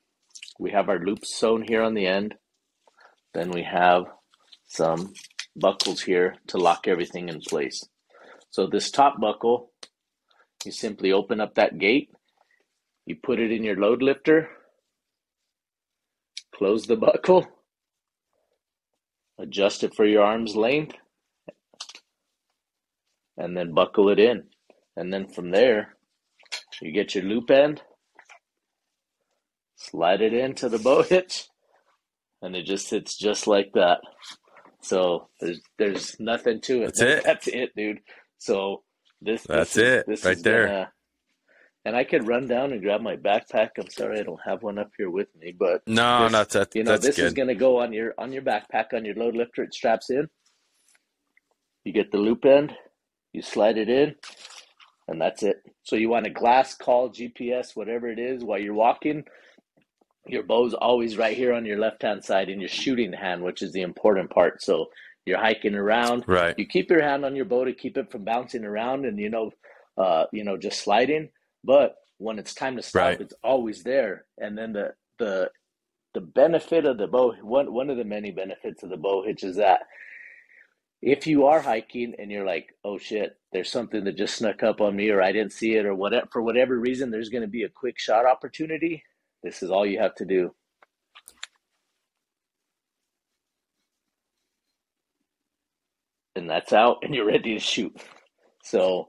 [0.59, 2.37] We have our loops sewn here on the end.
[3.35, 4.05] Then we have
[4.67, 5.13] some
[5.57, 7.85] buckles here to lock everything in place.
[8.51, 9.73] So this top buckle,
[10.65, 12.11] you simply open up that gate,
[13.07, 14.49] you put it in your load lifter,
[16.55, 17.47] close the buckle,
[19.39, 20.97] adjust it for your arm's length,
[23.37, 24.45] and then buckle it in.
[24.97, 25.97] And then from there,
[26.81, 27.83] you get your loop end,
[29.77, 31.49] slide it into the bow hitch,
[32.43, 34.01] and it just sits just like that.
[34.81, 36.87] So there's there's nothing to it.
[36.87, 37.25] That's it.
[37.25, 38.01] That's it, dude.
[38.39, 38.83] So
[39.21, 40.67] this that's this is, it this right there.
[40.67, 40.93] Gonna,
[41.85, 43.71] and I could run down and grab my backpack.
[43.79, 46.77] I'm sorry I don't have one up here with me, but No, this, no, that's
[46.77, 47.27] you know this good.
[47.27, 49.63] is going to go on your on your backpack on your load lifter.
[49.63, 50.29] It straps in.
[51.85, 52.73] You get the loop end,
[53.33, 54.15] you slide it in,
[55.09, 55.63] and that's it.
[55.83, 59.25] So you want a glass call, GPS, whatever it is, while you're walking.
[60.27, 63.61] Your bow's always right here on your left hand side in your shooting hand, which
[63.61, 64.63] is the important part.
[64.63, 64.87] So
[65.27, 66.25] you're hiking around.
[66.27, 66.59] Right.
[66.59, 69.29] You keep your hand on your bow to keep it from bouncing around and you
[69.29, 69.51] know,
[69.99, 71.29] uh, you know, just sliding.
[71.65, 73.23] But when it's time to stop, Right.
[73.23, 74.27] it's always there.
[74.39, 75.51] And then the the
[76.15, 79.45] the benefit of the bow one one of the many benefits of the bow hitch
[79.45, 79.83] is that
[81.03, 84.81] if you are hiking and you're like, oh shit, there's something that just snuck up
[84.81, 87.49] on me or I didn't see it or whatever for whatever reason, there's going to
[87.49, 89.05] be a quick shot opportunity.
[89.43, 90.55] This is all you have to do.
[96.37, 97.97] And that's out, and you're ready to shoot.
[98.65, 99.09] So,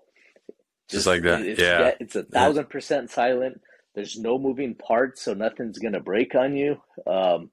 [0.90, 1.42] Just like that.
[1.42, 1.92] It's, Yeah.
[2.00, 3.62] it's a thousand percent silent.
[3.96, 6.78] There's no moving parts, so nothing's gonna break on you.
[7.08, 7.52] Um,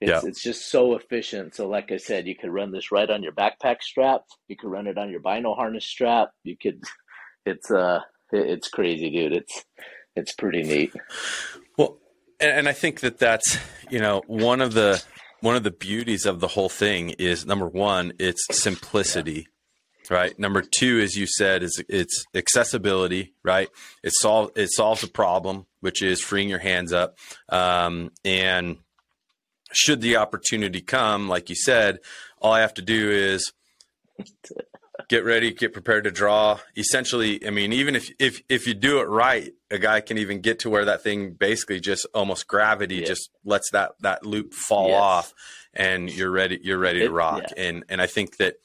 [0.00, 0.20] it's Yeah.
[0.28, 1.54] it's just so efficient.
[1.54, 4.22] So, like I said, you could run this right on your backpack strap.
[4.48, 6.30] You could run it on your bino harness strap.
[6.44, 6.82] You could.
[7.44, 8.00] It's uh,
[8.32, 9.32] it's crazy, dude.
[9.32, 9.64] It's
[10.14, 10.92] it's pretty neat.
[11.78, 11.98] Well,
[12.40, 13.58] and, and I think that that's
[13.90, 15.02] you know one of the
[15.40, 19.46] one of the beauties of the whole thing is number one, it's simplicity,
[20.10, 20.38] right?
[20.38, 23.68] Number two, as you said, is it's accessibility, right?
[24.02, 28.78] It solve it solves a problem, which is freeing your hands up, um, and
[29.72, 31.98] should the opportunity come, like you said,
[32.40, 33.52] all I have to do is
[35.08, 36.58] get ready, get prepared to draw.
[36.76, 40.40] Essentially, I mean, even if if if you do it right, a guy can even
[40.40, 43.06] get to where that thing basically just almost gravity Yeah.
[43.06, 45.00] just lets that that loop fall Yes.
[45.02, 45.34] off,
[45.74, 46.58] and you're ready.
[46.62, 47.44] You're ready to rock.
[47.56, 48.56] And and I think that.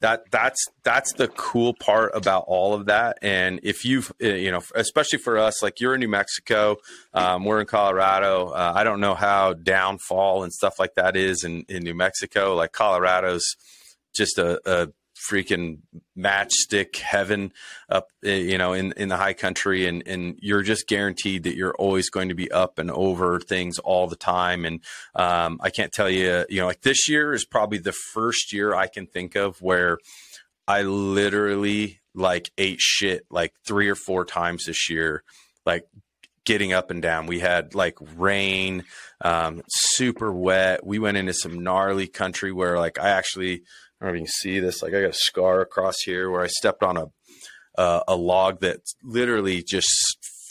[0.00, 4.50] That that's that's the cool part about all of that, and if you've uh, you
[4.50, 6.76] know, especially for us, like you're in New Mexico,
[7.12, 8.48] um, we're in Colorado.
[8.48, 12.54] Uh, I don't know how downfall and stuff like that is in in New Mexico.
[12.54, 13.44] Like Colorado's
[14.14, 14.88] just a, a
[15.28, 15.78] freaking
[16.16, 17.52] matchstick heaven
[17.88, 21.56] up uh, you know in in the high country and and you're just guaranteed that
[21.56, 24.64] you're always going to be up and over things all the time.
[24.64, 24.80] And
[25.14, 28.74] um, I can't tell you you know like this year is probably the first year
[28.74, 29.98] I can think of where
[30.66, 35.22] I literally like ate shit like three or four times this year
[35.64, 35.86] like
[36.44, 37.26] getting up and down.
[37.26, 38.84] We had like rain
[39.20, 40.84] um, super wet.
[40.84, 43.62] We went into some gnarly country where like I actually
[44.00, 44.82] I don't know if you can see this.
[44.82, 47.06] Like I got a scar across here where I stepped on a
[47.78, 49.88] uh, a log that literally just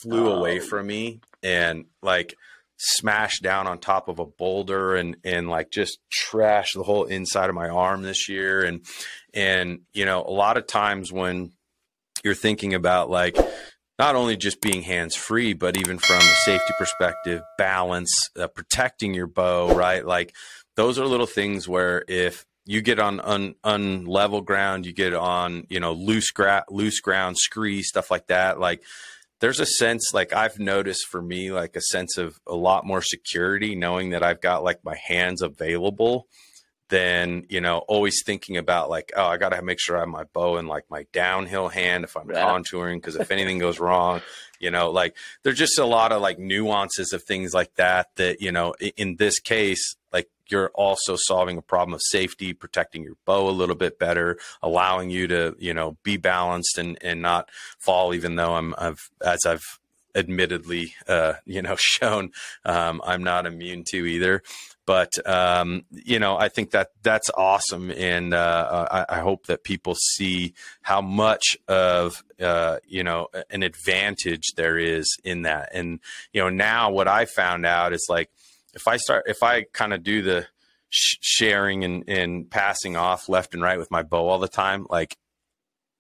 [0.02, 0.38] flew Oh.
[0.38, 2.34] away from me and like
[2.78, 6.00] smashed down on top of a boulder and and like just
[6.32, 8.86] trashed the whole inside of my arm this year and
[9.34, 11.52] and you know a lot of times when
[12.24, 13.36] you're thinking about like
[14.00, 19.14] not only just being hands free but even from a safety perspective balance uh, protecting
[19.14, 20.34] your bow right like
[20.78, 25.66] those are little things where if you get on un, unlevel ground, you get on
[25.70, 28.60] you know loose gra- loose ground, scree stuff like that.
[28.60, 28.84] Like
[29.40, 33.02] there's a sense like I've noticed for me like a sense of a lot more
[33.02, 36.28] security knowing that I've got like my hands available
[36.90, 40.10] than you know always thinking about like oh I got to make sure I have
[40.10, 42.38] my bow in like my downhill hand if I'm Right.
[42.44, 44.22] contouring because if anything goes wrong
[44.60, 48.42] you know like there's just a lot of like nuances of things like that that
[48.42, 53.16] you know in this case like you're also solving a problem of safety protecting your
[53.26, 57.50] bow a little bit better allowing you to you know be balanced and and not
[57.78, 59.80] fall even though i'm i've as i've
[60.16, 62.32] admittedly uh you know shown
[62.66, 64.42] um i'm not immune to either
[64.90, 69.64] but um, you know, I think that that's awesome, and uh, I, I hope that
[69.64, 75.70] people see how much of uh, you know an advantage there is in that.
[75.76, 76.00] And
[76.34, 78.32] you know, now what I found out is like
[78.74, 80.48] if I start, if I kind of do the
[80.90, 84.88] sh- sharing and, and passing off left and right with my bow all the time,
[84.90, 85.20] like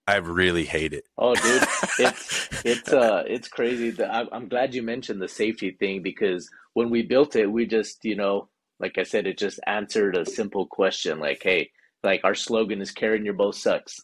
[0.08, 1.04] I really hate it.
[1.16, 1.64] Oh, dude,
[2.00, 3.96] it's it's uh it's crazy.
[4.04, 8.16] I'm glad you mentioned the safety thing because when we built it, we just you
[8.16, 11.72] know, like I said, it just answered a simple question like, hey,
[12.04, 14.00] like our slogan is "carrying your bow sucks."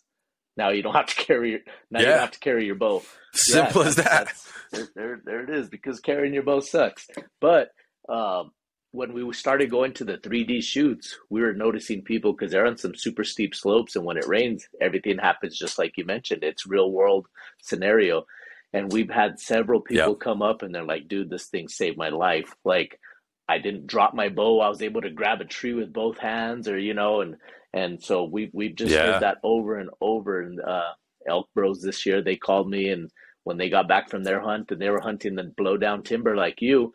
[0.58, 1.60] Now you don't have to carry your
[1.92, 2.06] now yeah.
[2.06, 3.04] you don't have to carry your bow.
[3.34, 4.34] Simple yeah, as that.
[4.72, 7.08] There, there, there it is because carrying your bow sucks.
[7.42, 7.72] But
[8.08, 8.52] um,
[8.92, 12.78] when we started going to the 3D shoots, we were noticing people because they're on
[12.78, 16.44] some super steep slopes, and when it rains, everything happens just like you mentioned.
[16.44, 17.28] It's real world
[17.62, 18.26] scenario,
[18.72, 20.20] and we've had several people yep.
[20.20, 23.00] come up and they're like, "Dude, this thing saved my life." Like,
[23.48, 26.68] I didn't drop my bow; I was able to grab a tree with both hands,
[26.68, 27.38] or you know, and
[27.74, 29.14] and so we we've just yeah.
[29.14, 30.42] heard that over and over.
[30.42, 30.94] And uh,
[31.28, 33.12] Elk Bros this year, they called me, and
[33.44, 36.62] when they got back from their hunt, and they were hunting the blowdown timber like
[36.62, 36.94] you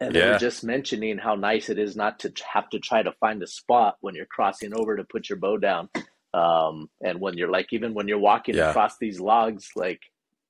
[0.00, 0.20] and yeah.
[0.20, 3.42] they were just mentioning how nice it is not to have to try to find
[3.42, 5.88] a spot when you're crossing over to put your bow down.
[6.32, 8.70] Um, and when you're like, even when you're walking yeah.
[8.70, 10.00] across these logs, like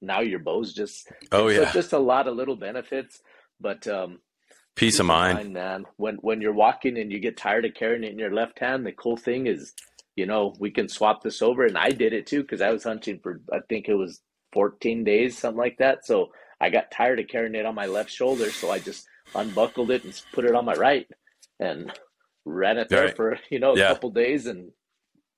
[0.01, 3.21] now your bow's just, oh yeah, just a lot of little benefits,
[3.61, 4.21] but, um,
[4.75, 5.39] peace, of mind.
[5.39, 5.85] mind, man.
[5.97, 8.87] When, when you're walking and you get tired of carrying it in your left hand,
[8.87, 9.73] the cool thing is,
[10.17, 11.65] you know, we can swap this over.
[11.65, 14.21] And I did it too, cause I was hunting for, I think it was
[14.53, 16.07] 14 days, something like that.
[16.07, 18.51] So I got tired of carrying it on my left shoulder.
[18.51, 21.07] So I just, unbuckled it and put it on my right
[21.59, 21.93] and
[22.45, 23.17] ran it there right.
[23.17, 23.89] for you know a yeah.
[23.89, 24.71] couple days and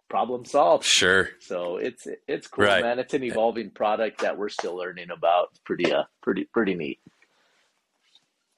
[0.09, 0.85] problem solved.
[0.85, 1.31] Sure.
[1.40, 2.83] So it's it's cool, right.
[2.83, 2.99] man.
[2.99, 5.49] It's an evolving product that we're still learning about.
[5.64, 7.01] Pretty uh pretty pretty neat.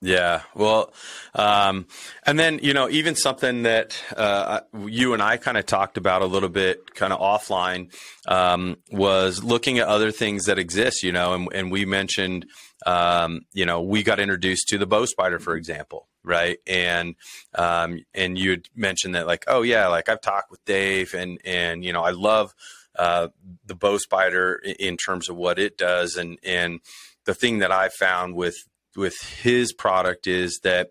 [0.00, 0.42] Yeah.
[0.54, 0.92] Well,
[1.34, 1.87] um,
[2.24, 6.22] and then, you know, even something that uh, you and I kind of talked about
[6.22, 7.92] a little bit kind of offline
[8.28, 12.46] um, was looking at other things that exist, you know, and, and we mentioned,
[12.87, 16.58] um, you know, we got introduced to the bow spider, for example, right?
[16.64, 17.16] And
[17.56, 21.40] um, and you had mentioned that, like, oh yeah, like I've talked with Dave, and
[21.44, 22.54] and you know, I love
[22.96, 23.28] uh,
[23.66, 26.80] the bow spider in terms of what it does, and and
[27.24, 28.56] the thing that I found with
[28.98, 30.90] with his product is that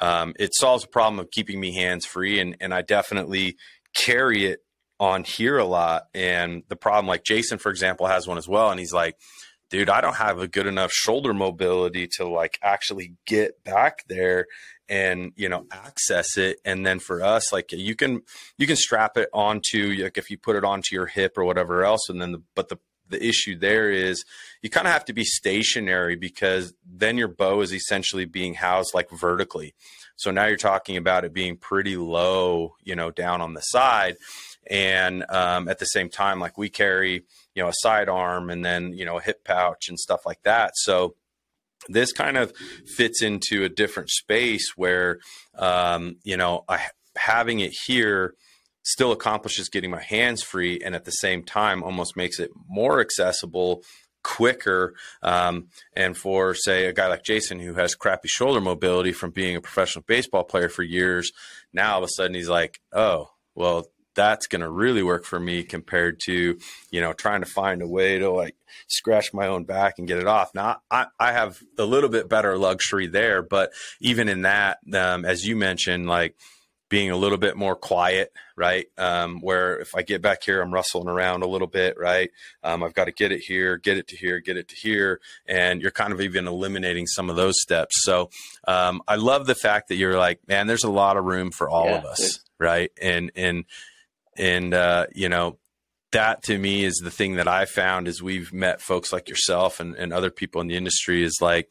[0.00, 3.56] um, it solves a problem of keeping me hands free, and and I definitely
[3.94, 4.60] carry it
[5.00, 6.04] on here a lot.
[6.14, 9.16] And the problem, like Jason, for example, has one as well, and he's like,
[9.70, 14.46] dude, I don't have a good enough shoulder mobility to like actually get back there
[14.88, 18.22] and you know access it and then for us like you can
[18.56, 21.84] you can strap it onto like if you put it onto your hip or whatever
[21.84, 24.24] else and then the but the the issue there is
[24.62, 28.94] you kind of have to be stationary because then your bow is essentially being housed
[28.94, 29.74] like vertically.
[30.16, 34.16] So now you're talking about it being pretty low, you know, down on the side.
[34.68, 37.22] And um, at the same time, like we carry,
[37.54, 40.72] you know, a sidearm and then, you know, a hip pouch and stuff like that.
[40.74, 41.14] So
[41.88, 42.52] this kind of
[42.96, 45.20] fits into a different space where,
[45.56, 46.80] um, you know, I,
[47.16, 48.34] having it here
[48.82, 53.00] still accomplishes getting my hands free and at the same time almost makes it more
[53.00, 53.82] accessible
[54.24, 59.30] quicker um, and for say a guy like jason who has crappy shoulder mobility from
[59.30, 61.30] being a professional baseball player for years
[61.72, 63.86] now all of a sudden he's like oh well
[64.18, 66.58] that's going to really work for me compared to
[66.90, 68.56] you know trying to find a way to like
[68.88, 70.50] scratch my own back and get it off.
[70.54, 75.24] Now i, I have a little bit better luxury there but even in that um,
[75.24, 76.34] as you mentioned like
[76.88, 78.86] being a little bit more quiet, right?
[78.96, 82.30] Um, where if I get back here, I'm rustling around a little bit, right?
[82.62, 85.20] Um, I've got to get it here, get it to here, get it to here,
[85.46, 88.02] and you're kind of even eliminating some of those steps.
[88.02, 88.30] So
[88.66, 91.68] um, I love the fact that you're like, man, there's a lot of room for
[91.68, 92.90] all yeah, of us, right?
[93.00, 93.64] And and
[94.36, 95.58] and uh, you know
[96.12, 99.80] that to me is the thing that I found as we've met folks like yourself
[99.80, 101.70] and, and other people in the industry is like,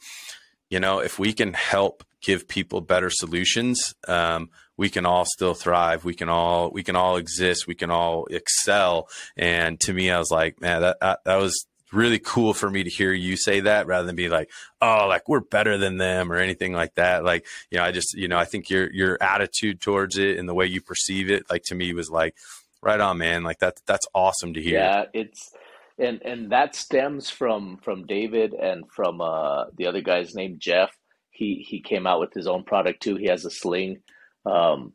[0.69, 5.53] you know, if we can help give people better solutions, um, we can all still
[5.53, 6.03] thrive.
[6.03, 7.67] We can all we can all exist.
[7.67, 9.07] We can all excel.
[9.37, 12.83] And to me, I was like, man, that that, that was really cool for me
[12.83, 16.29] to hear you say that rather than be like, oh, like we're better than them
[16.29, 17.23] or anything like that.
[17.23, 20.49] Like, you know, I just, you know, I think your your attitude towards it and
[20.49, 22.35] the way you perceive it, like to me was like,
[22.81, 23.43] right on, man.
[23.43, 24.79] Like that that's awesome to hear.
[24.79, 25.53] Yeah, it's
[25.97, 30.91] and and that stems from from David and from uh the other guy's name Jeff
[31.37, 33.15] he he came out with his own product too.
[33.15, 33.99] He has a sling,
[34.45, 34.93] um,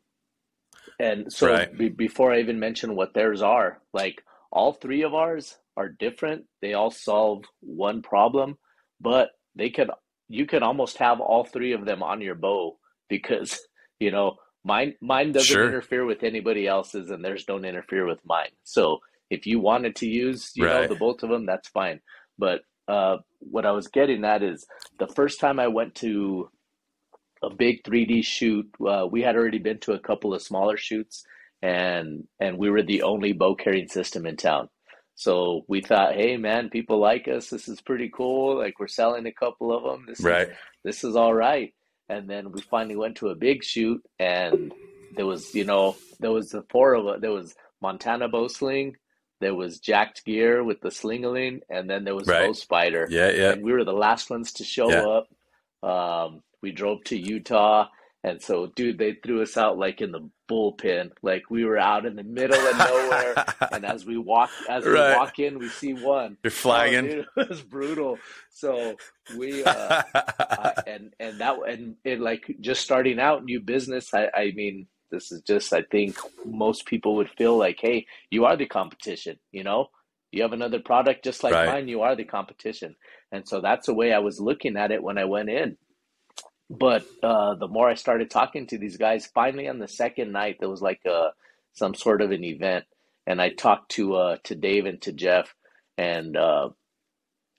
[0.99, 1.75] and so right.
[1.75, 4.21] be, before I even mention what theirs are, like
[4.51, 6.45] all three of ours are different.
[6.61, 8.57] They all solve one problem,
[8.99, 9.89] but they could
[10.27, 12.77] you could almost have all three of them on your bow
[13.07, 13.59] because
[13.99, 14.35] you know
[14.65, 15.67] mine mine doesn't sure.
[15.67, 18.51] interfere with anybody else's, and theirs don't interfere with mine.
[18.63, 20.81] So if you wanted to use you right.
[20.81, 22.01] know the both of them, that's fine.
[22.37, 24.65] But uh, what I was getting at is
[24.99, 26.49] the first time I went to
[27.41, 31.25] a big 3D shoot, uh, we had already been to a couple of smaller shoots,
[31.61, 34.69] and and we were the only bow carrying system in town.
[35.15, 37.49] So we thought, hey man, people like us.
[37.49, 38.57] This is pretty cool.
[38.57, 40.05] Like we're selling a couple of them.
[40.07, 40.49] This right.
[40.49, 41.73] is this is all right.
[42.09, 44.73] And then we finally went to a big shoot, and
[45.15, 47.21] there was, you know, there was the four of us.
[47.21, 48.95] There was Montana Bow Sling,
[49.43, 52.55] there was Jacked Gear with the Slingerland, and then there was right.
[52.55, 53.07] Spider.
[53.09, 53.51] Yeah, yeah.
[53.51, 55.21] And we were the last ones to show yeah.
[55.83, 55.87] up.
[55.87, 57.87] Um, we drove to Utah
[58.25, 62.05] and so, dude, they threw us out like in the bullpen, like we were out
[62.05, 63.45] in the middle of nowhere.
[63.73, 65.09] and as we walk, as right.
[65.09, 66.37] we walk in, we see one.
[66.41, 67.05] You're flagging.
[67.05, 68.17] Oh, dude, it was brutal.
[68.49, 68.95] So
[69.37, 70.03] we uh,
[70.39, 74.13] uh, and and that and it like just starting out new business.
[74.13, 78.45] I I mean, this is just I think most people would feel like, hey, you
[78.45, 79.39] are the competition.
[79.51, 79.87] You know,
[80.31, 81.67] you have another product just like right.
[81.67, 81.87] mine.
[81.87, 82.95] You are the competition.
[83.31, 85.77] And so that's the way I was looking at it when I went in
[86.69, 90.57] but uh, the more I started talking to these guys, finally on the second night
[90.59, 91.31] there was like a uh,
[91.73, 92.85] some sort of an event,
[93.25, 95.53] and I talked to uh, to Dave and to Jeff,
[95.97, 96.69] and uh,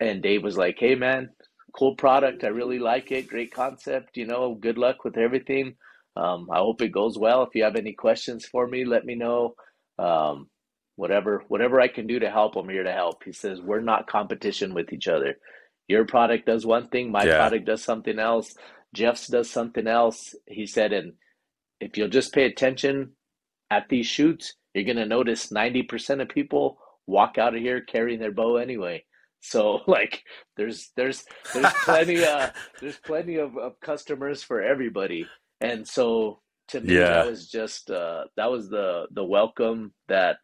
[0.01, 1.31] and Dave was like, "Hey man,
[1.77, 2.45] cool product.
[2.45, 3.29] I really like it.
[3.29, 4.17] Great concept.
[4.17, 5.77] You know, good luck with everything.
[6.17, 7.43] Um, I hope it goes well.
[7.43, 9.55] If you have any questions for me, let me know.
[9.99, 10.49] Um,
[10.97, 14.07] whatever whatever I can do to help, I'm here to help." He says, "We're not
[14.07, 15.37] competition with each other."
[15.89, 17.37] Your product does one thing, my yeah.
[17.37, 18.55] product does something else
[18.95, 20.35] Jeff's does something else.
[20.47, 21.15] He said, and
[21.81, 23.13] if you'll just pay attention
[23.71, 28.21] at these shoots, you're going to notice 90% of people walk out of here carrying
[28.21, 29.05] their bow anyway.
[29.41, 30.23] So like
[30.57, 32.51] there's there's there's plenty uh
[32.81, 35.27] there's plenty of, of customers for everybody.
[35.61, 37.09] And so to me yeah.
[37.09, 40.37] that was just uh that was the the welcome that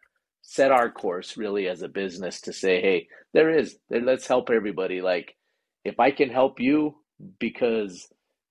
[0.42, 5.00] set our course really as a business to say, hey, there is let's help everybody.
[5.00, 5.36] Like
[5.84, 6.96] if I can help you
[7.38, 8.08] because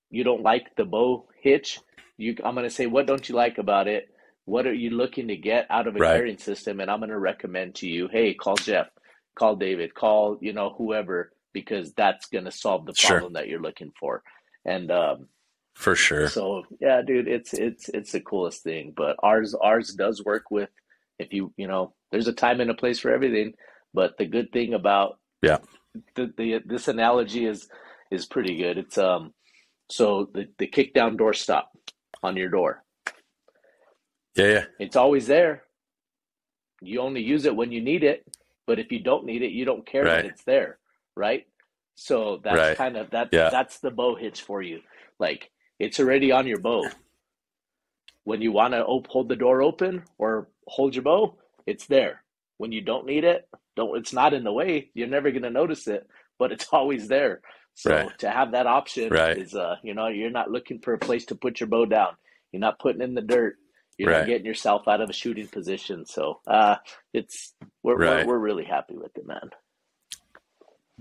[0.10, 1.80] you don't like the bow hitch,
[2.18, 4.10] you I'm going to say what don't you like about it?
[4.46, 6.16] What are you looking to get out of a right.
[6.16, 6.80] carrying system?
[6.80, 8.88] And I'm going to recommend to you, hey, call Jeff,
[9.36, 13.42] call David, call you know whoever because that's going to solve the problem sure.
[13.42, 14.24] that you're looking for.
[14.66, 15.28] And um,
[15.80, 16.28] for sure.
[16.28, 18.94] So yeah, dude, it's it's it's the coolest thing.
[18.96, 20.70] But ours ours does work with
[21.18, 23.54] if you you know there's a time and a place for everything.
[23.94, 25.60] But the good thing about yeah
[26.16, 27.70] the, the this analogy is
[28.12, 28.78] is pretty good.
[28.78, 29.34] It's um
[29.90, 31.72] so the, the kick down door stop
[32.22, 32.84] on your door.
[34.36, 34.66] Yeah, yeah.
[34.80, 35.64] It's always there.
[36.82, 38.26] You only use it when you need it,
[38.68, 40.24] but if you don't need it, you don't care right.
[40.24, 40.78] that it's there,
[41.16, 41.46] right?
[41.96, 42.78] So that's right.
[42.78, 43.50] kind of that yeah.
[43.50, 44.82] that's the bow hitch for you.
[45.20, 45.50] Like
[45.80, 46.88] it's already on your bow.
[48.26, 52.24] When you want to op- hold the door open or hold your bow, it's there.
[52.58, 54.92] When you don't need it, don't it's not in the way.
[54.94, 56.08] You're never going to notice it,
[56.38, 57.42] but it's always there.
[57.74, 58.20] So right.
[58.20, 59.38] to have that option right.
[59.38, 62.16] is, uh, you know, you're not looking for a place to put your bow down.
[62.52, 63.56] You're not putting in the dirt.
[63.98, 64.20] You're right.
[64.20, 66.06] not getting yourself out of a shooting position.
[66.06, 66.76] So uh,
[67.14, 67.54] it's
[67.84, 69.52] we're, we're, we're really happy with it, man.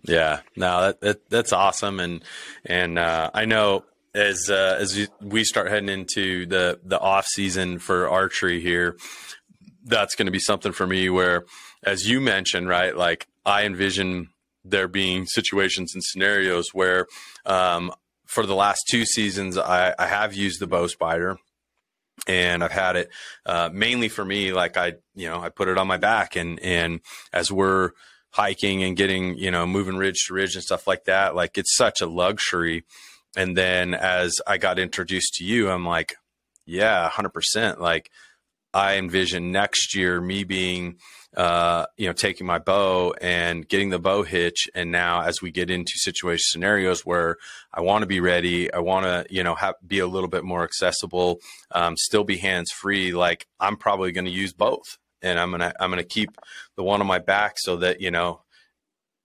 [0.03, 2.25] Yeah, no, that, that that's awesome, and
[2.65, 3.85] and uh, I know
[4.19, 8.97] as uh, as we start heading into the the off season for archery here,
[9.85, 11.45] that's going to be something for me where,
[11.85, 14.31] as you mentioned, right, like I envision
[14.65, 17.07] there being situations and scenarios where
[17.47, 17.93] um,
[18.27, 21.39] for the last two seasons I, I, have used the bow spider
[22.27, 23.09] and I've had it
[23.47, 26.61] uh, mainly for me like I you know I put it on my back and
[26.61, 27.01] and
[27.33, 27.93] as we're
[28.31, 31.75] hiking and getting you know moving ridge to ridge and stuff like that like it's
[31.75, 32.85] such a luxury
[33.37, 36.15] and then as I got introduced to you I'm like
[36.67, 38.11] yeah 100% like
[38.75, 40.99] I envision next year me being
[41.37, 44.69] uh, you know, taking my bow and getting the bow hitch.
[44.75, 47.37] And now, as we get into situation scenarios where
[47.73, 50.45] I want to be ready, I want to, you know, have, be a little bit
[50.45, 51.39] more accessible,
[51.73, 53.13] um, still be hands free.
[53.13, 56.31] Like I'm probably going to use both, and I'm gonna I'm gonna keep
[56.77, 58.43] the one on my back so that you know,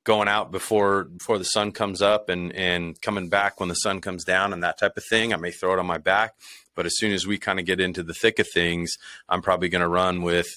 [0.03, 4.01] going out before before the sun comes up and and coming back when the sun
[4.01, 5.33] comes down and that type of thing.
[5.33, 6.35] I may throw it on my back.
[6.75, 8.93] But as soon as we kind of get into the thick of things,
[9.29, 10.47] I'm probably going to run with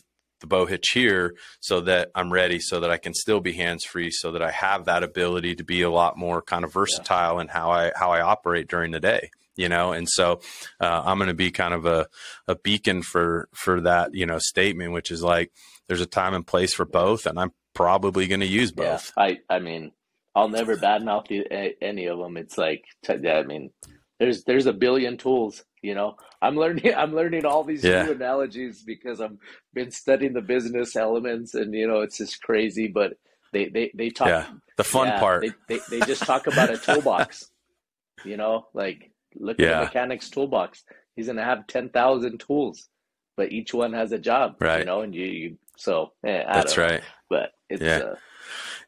[0.41, 3.85] the bow hitch here so that I'm ready so that I can still be hands
[3.85, 7.37] free so that I have that ability to be a lot more kind of versatile
[7.37, 7.43] yeah.
[7.43, 10.41] in how I how I operate during the day you know and so
[10.81, 12.07] uh, I'm going to be kind of a,
[12.47, 15.53] a beacon for for that you know statement which is like
[15.89, 19.13] there's a time and place for both and I'm probably going to use both.
[19.17, 19.93] Yeah, I I mean
[20.35, 23.71] I'll never badmouth any of them it's like I mean
[24.19, 26.17] there's there's a billion tools you know?
[26.43, 28.05] I'm learning i'm learning all these yeah.
[28.05, 29.37] new analogies because i've
[29.73, 33.15] been studying the business elements and you know it's just crazy but
[33.53, 34.47] they they, they talk yeah.
[34.77, 35.43] the fun yeah, part.
[35.43, 37.51] they, they, they just talk about a toolbox
[38.25, 38.67] you know?
[38.75, 40.83] Like look at the mechanic's toolbox.
[41.15, 42.89] He's gonna have 10,000 tools
[43.37, 44.81] but each one has a job right.
[44.81, 47.03] you know and you, you so eh, that's right.
[47.29, 47.97] But it's Yeah.
[47.99, 48.15] uh,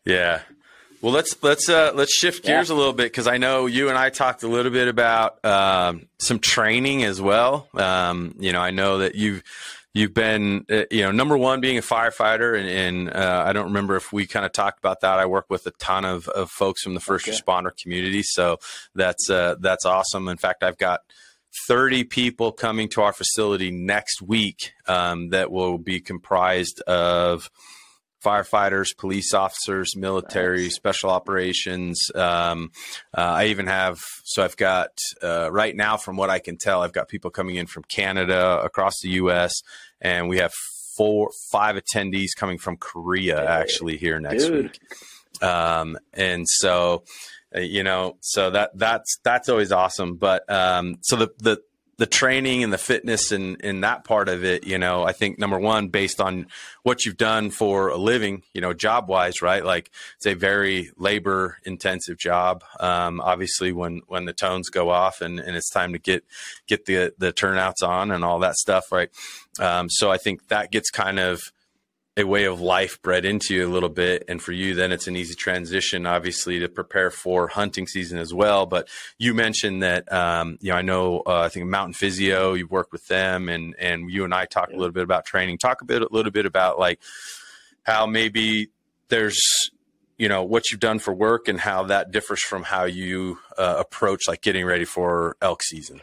[0.05, 0.41] Yeah.
[1.01, 2.57] Well, let's let's uh, let's shift Yeah.
[2.57, 5.45] gears a little bit because I know you and I talked a little bit about
[5.45, 7.69] um, some training as well.
[7.75, 9.45] Um, you know, I know that you've
[9.95, 13.67] you've been uh, you know number one being a firefighter, and, and uh, I don't
[13.67, 15.21] remember if we kind of talked about that.
[15.21, 17.37] I work with a ton of, of folks from the first Okay.
[17.37, 18.59] responder community, so
[18.97, 20.27] that's uh, that's awesome.
[20.27, 21.03] In fact, I've got
[21.69, 27.51] 30 people coming to our facility next week um, that will be comprised of
[28.25, 30.75] firefighters, police officers, military, Nice.
[30.75, 32.11] special operations.
[32.15, 32.71] Um,
[33.17, 34.91] uh, I even have, so I've got,
[35.23, 38.61] uh, right now, from what I can tell, I've got people coming in from Canada,
[38.63, 39.53] across the US,
[40.01, 40.53] and we have
[40.97, 44.65] four, five attendees coming from Korea actually here next dude.
[44.65, 45.43] week.
[45.43, 47.05] Um, and so,
[47.55, 50.17] uh, you know, so that that's that's always awesome.
[50.17, 51.59] But um, so the the
[51.99, 55.39] the training and the fitness and in that part of it, you know, I think
[55.39, 56.47] number one, based on
[56.85, 59.65] what you've done for a living, you know, job wise, right?
[59.65, 62.63] Like it's a very labor intensive job.
[62.79, 66.25] Um, obviously, when when the tones go off and, and it's time to get
[66.69, 69.11] get the the turnouts on and all that stuff, right?
[69.59, 71.53] Um, so I think that gets kind of
[72.19, 74.25] a way of life bred into you a little bit.
[74.29, 78.35] And for you then it's an easy transition obviously to prepare for hunting season as
[78.35, 78.67] well.
[78.67, 78.89] But
[79.19, 82.93] you mentioned that um, you know i know uh, i think mountain physio you've worked
[82.93, 85.59] with them and and you and i talked a little bit about training.
[85.59, 87.01] Talk a bit a little bit about like
[87.85, 88.71] how maybe
[89.09, 89.41] there's
[90.17, 93.77] you know what you've done for work and how that differs from how you uh,
[93.79, 96.01] approach like getting ready for elk season.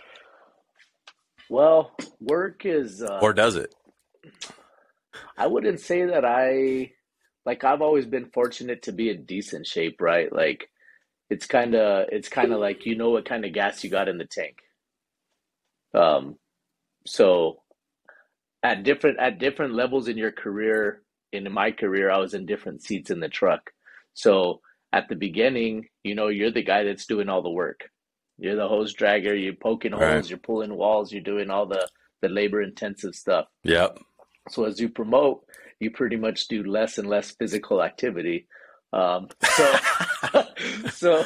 [1.49, 1.91] Well,
[2.22, 3.76] work is uh, or does it
[5.38, 6.91] I wouldn't say that I
[7.45, 10.32] like I've always been fortunate to be in decent shape, right?
[10.34, 10.70] Like
[11.30, 14.09] it's kind of it's kind of like you know what kind of gas you got
[14.09, 14.59] in the tank.
[15.95, 16.38] Um
[17.07, 17.63] so
[18.63, 22.84] at different at different levels in your career, in my career, I was in different
[22.84, 23.72] seats in the truck.
[24.13, 24.61] So
[24.93, 27.82] at the beginning, you know, you're the guy that's doing all the work.
[28.38, 30.26] You're the hose dragger, you're poking Right.
[30.26, 31.89] holes, you're pulling walls, you're doing all the
[32.22, 33.45] the labor intensive stuff.
[33.63, 33.97] yep
[34.50, 35.46] So as you promote,
[35.80, 38.48] you pretty much do less and less physical activity.
[38.93, 39.76] Um, so,
[40.89, 41.26] so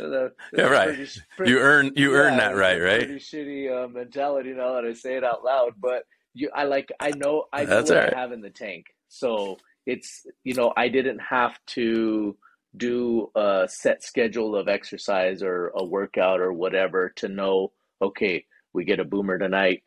[0.00, 0.88] uh, Yeah, right.
[0.94, 4.84] pretty- pretty- you earn you earn that right right Pretty shitty uh, mentality now that
[4.84, 6.04] I say it out loud, but
[6.34, 8.14] you, I like, I know, I know what right.
[8.14, 8.86] I have in the tank.
[9.08, 9.56] So
[9.86, 12.36] it's, you know, I didn't have to
[12.76, 18.84] do a set schedule of exercise or a workout or whatever to know, okay, we
[18.84, 19.82] get a boomer tonight.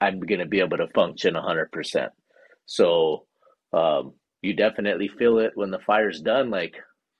[0.00, 2.08] I'm going to be able to function 100%.
[2.66, 3.26] So,
[3.72, 6.50] um, you definitely feel it when the fire's done.
[6.50, 6.76] Like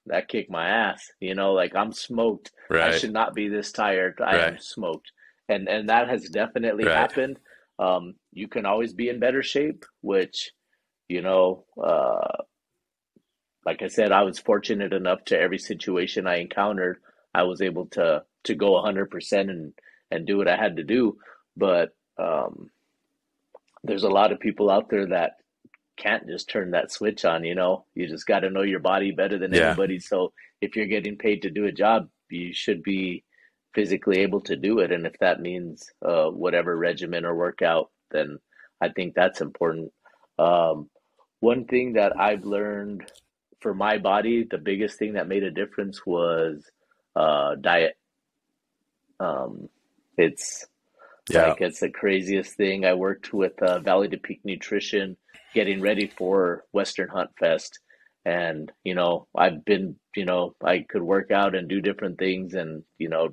[0.07, 2.53] that kicked my ass, you know, like I'm smoked.
[2.71, 2.95] Right.
[2.95, 4.21] I should not be this tired.
[4.25, 5.11] I am smoked.
[5.49, 6.95] And and that has definitely Right.
[6.95, 7.39] happened.
[7.79, 10.53] Um, you can always be in better shape, which,
[11.09, 12.43] you know, uh,
[13.65, 16.99] like I said, I was fortunate enough to every situation I encountered,
[17.35, 19.73] I was able to to go 100% and
[20.11, 21.19] and do what I had to do.
[21.57, 22.71] But um,
[23.85, 25.33] there's a lot of people out there that
[25.97, 27.85] can't just turn that switch on, you know.
[27.95, 29.67] You just got to know your body better than Yeah.
[29.67, 29.99] anybody.
[29.99, 33.25] So if you're getting paid to do a job, you should be
[33.75, 34.93] physically able to do it.
[34.93, 38.39] And if that means uh, whatever regimen or workout, then
[38.81, 39.93] I think that's important.
[40.39, 40.91] Um,
[41.41, 43.11] one thing that I've learned
[43.61, 46.65] for my body, the biggest thing that made a difference was
[47.15, 47.97] uh, diet.
[49.21, 49.69] Um,
[50.19, 50.67] it's
[51.31, 52.85] yeah like it's the craziest thing.
[52.85, 55.17] I worked with uh, Valley to Peak Nutrition,
[55.55, 57.79] getting ready for Western Hunt Fest,
[58.25, 62.55] and you know I've been, you know, I could work out and do different things,
[62.55, 63.31] and you know,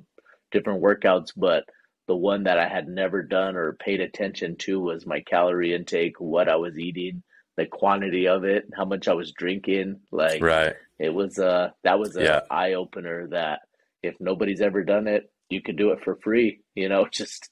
[0.52, 1.64] different workouts, but
[2.06, 6.20] the one that I had never done or paid attention to was my calorie intake,
[6.20, 7.22] what I was eating,
[7.56, 10.00] the quantity of it, how much I was drinking.
[10.12, 12.40] Like right it was uh that was a Yeah.
[12.50, 13.60] eye opener that
[14.02, 16.60] if nobody's ever done it, you could do it for free.
[16.74, 17.50] You know, just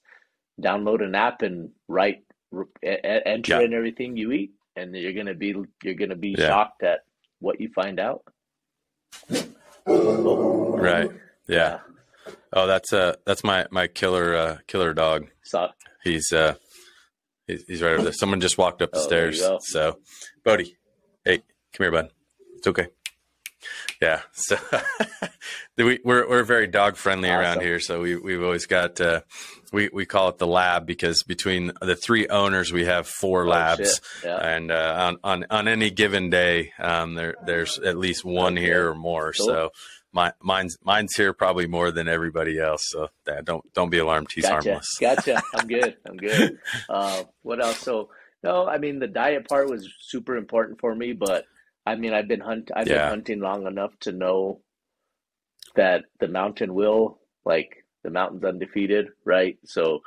[0.62, 3.66] download an app and write r- e- e- enter Yeah.
[3.66, 6.46] in everything you eat, and you're gonna be you're gonna be Yeah.
[6.48, 7.00] shocked at
[7.40, 8.22] what you find out.
[9.86, 11.10] Right
[11.48, 11.80] yeah
[12.52, 15.68] oh that's uh that's my my killer uh killer dog so
[16.04, 16.54] He's uh
[17.46, 18.12] he's, he's right over there.
[18.12, 19.42] Someone just walked up the Oh, stairs.
[19.60, 19.98] So
[20.44, 20.76] Bodie,
[21.24, 21.38] hey,
[21.72, 22.10] come here, bud.
[22.56, 22.88] It's okay.
[24.00, 24.20] Yeah.
[25.74, 27.80] So we, we're we're very dog friendly around here.
[27.80, 29.22] So we we've always got uh,
[29.72, 33.50] we we call it the lab because between the three owners we have four Oh,
[33.50, 34.00] labs.
[34.24, 34.36] Yeah.
[34.36, 38.62] And uh, on, on on any given day, um, there there's at least one Okay.
[38.66, 39.32] here or more.
[39.36, 39.46] Cool.
[39.46, 39.70] So
[40.12, 42.82] my mine's mine's here probably more than everybody else.
[42.88, 44.28] So yeah, don't don't be alarmed.
[44.32, 44.68] He's Gotcha.
[44.68, 44.88] harmless.
[45.00, 45.42] Gotcha.
[45.54, 45.96] I'm good.
[46.06, 46.58] I'm good.
[46.88, 47.78] Uh, what else?
[47.78, 48.10] So,
[48.44, 51.46] no, I mean, the diet part was super important for me, but
[51.86, 54.60] I mean, I've been hunt I've been hunting long enough to know
[55.74, 59.58] that the mountain will like the mountain's undefeated, right?
[59.64, 60.00] So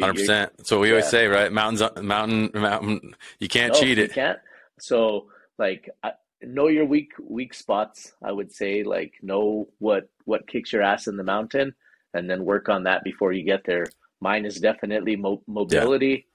[0.00, 0.66] hundred percent.
[0.66, 1.50] So we always say, right?
[1.50, 3.16] Mountains, mountain, mountain.
[3.38, 4.12] You can't No, cheat you it.
[4.12, 4.38] can't.
[4.78, 5.28] So
[5.58, 6.12] like I,
[6.42, 8.12] know your weak weak spots.
[8.22, 11.74] I would say like know what what kicks your ass in the mountain,
[12.12, 13.86] and then work on that before you get there.
[14.20, 16.26] Mine is definitely mo mobility.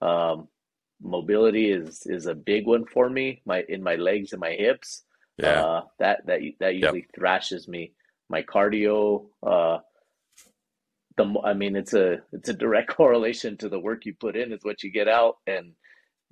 [0.00, 0.48] Um,
[1.02, 3.42] mobility is is a big one for me.
[3.44, 5.04] My in my legs and my hips.
[5.38, 7.92] Yeah, Uh, that that that usually thrashes me.
[8.28, 9.26] My cardio.
[9.44, 9.78] Uh,
[11.16, 14.52] the I mean, it's a it's a direct correlation to the work you put in
[14.52, 15.36] is what you get out.
[15.46, 15.72] And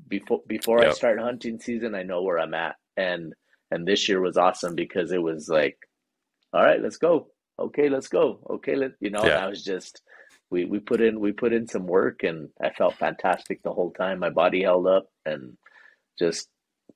[0.08, 2.76] before before I start hunting season, I know where I'm at.
[2.96, 3.34] And
[3.70, 5.78] and this year was awesome because it was like,
[6.52, 7.28] all right, let's go.
[7.58, 8.40] Okay, let's go.
[8.48, 9.24] Okay, let you know.
[9.24, 9.44] Yeah.
[9.44, 10.02] I was just
[10.51, 13.92] we we put in we put in some work, and I felt fantastic the whole
[13.92, 14.18] time.
[14.18, 15.57] My body held up, and
[16.18, 16.48] just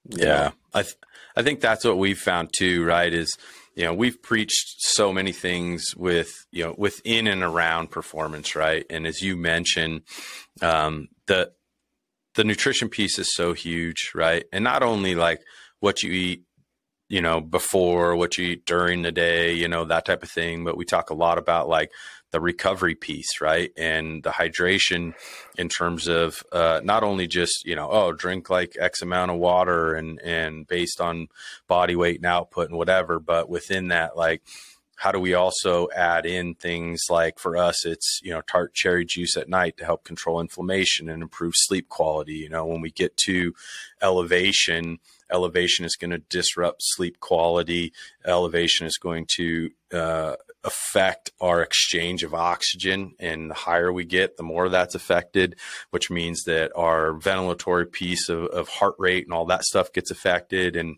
[0.08, 0.26] yeah.
[0.26, 0.96] know, I th-
[1.36, 2.84] I think that's what we've found too.
[2.84, 3.12] Right?
[3.12, 3.36] Is
[3.74, 8.84] you know we've preached so many things with you know within and around performance, right?
[8.90, 10.02] And as you mentioned,
[10.60, 11.52] um, the
[12.34, 14.44] the nutrition piece is so huge, right?
[14.52, 15.40] And not only like
[15.80, 16.42] what you eat,
[17.08, 20.64] you know, before, what you eat during the day, you know, that type of thing,
[20.64, 21.92] but we talk a lot about like
[22.34, 23.70] the recovery piece, right?
[23.76, 25.14] And the hydration
[25.56, 29.36] in terms of uh, not only just, you know, oh, drink like X amount of
[29.36, 31.28] water and and based on
[31.68, 34.42] body weight and output and whatever, but within that, like
[34.96, 39.04] how do we also add in things like for us it's you know tart cherry
[39.04, 42.92] juice at night to help control inflammation and improve sleep quality you know when we
[42.92, 43.52] get to
[44.00, 45.00] elevation
[45.32, 47.92] elevation is going to disrupt sleep quality
[48.24, 54.36] elevation is going to uh, affect our exchange of oxygen and the higher we get
[54.36, 55.56] the more that's affected
[55.90, 60.10] which means that our ventilatory piece of, of heart rate and all that stuff gets
[60.10, 60.76] affected.
[60.76, 60.96] And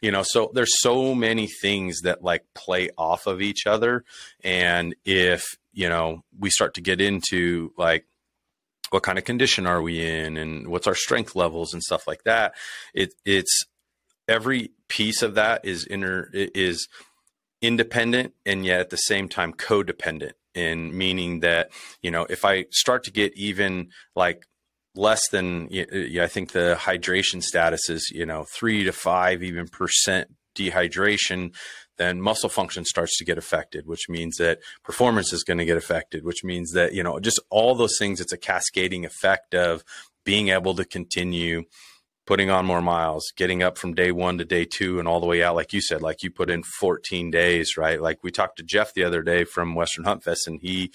[0.00, 4.04] you know so there's so many things that like play off of each other.
[4.42, 8.06] And if you know we start to get into like
[8.90, 12.22] what kind of condition are we in and what's our strength levels and stuff like
[12.22, 12.54] that
[12.94, 13.64] it it's
[14.28, 16.86] every piece of that is inner is
[17.66, 21.70] independent and yet at the same time codependent in meaning that
[22.02, 24.44] you know if i start to get even like
[24.96, 30.28] less than I think the hydration status is you know three to five even percent
[30.56, 31.54] dehydration,
[31.98, 35.76] then muscle function starts to get affected, which means that performance is going to get
[35.76, 38.20] affected, which means that you know just all those things.
[38.20, 39.84] It's a cascading effect of
[40.24, 41.64] being able to continue
[42.26, 45.26] putting on more miles, getting up from day one to day two and all the
[45.26, 45.54] way out.
[45.54, 48.02] Like you said, like you put in 14 days, right?
[48.02, 50.90] Like we talked to Jeff the other day from Western Hunt Fest and he,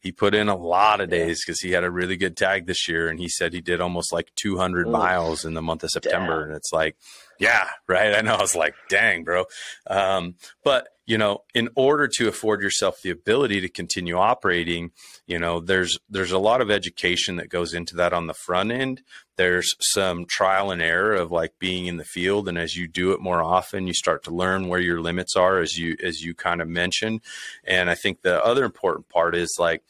[0.00, 2.88] he put in a lot of days because he had a really good tag this
[2.88, 3.08] year.
[3.08, 4.90] And he said he did almost like 200 Ooh.
[4.90, 6.40] miles in the month of September.
[6.40, 6.48] Damn.
[6.48, 6.96] And it's like,
[7.38, 8.14] yeah, right.
[8.14, 8.34] I know.
[8.34, 9.44] I was like, dang, bro.
[9.86, 14.92] Um, but you know, in order to afford yourself the ability to continue operating,
[15.26, 18.72] you know, there's there's a lot of education that goes into that on the front
[18.72, 19.02] end.
[19.36, 23.12] There's some trial and error of like being in the field, and as you do
[23.12, 26.34] it more often, you start to learn where your limits are, as you as you
[26.34, 27.20] kind of mentioned.
[27.62, 29.82] And I think the other important part is like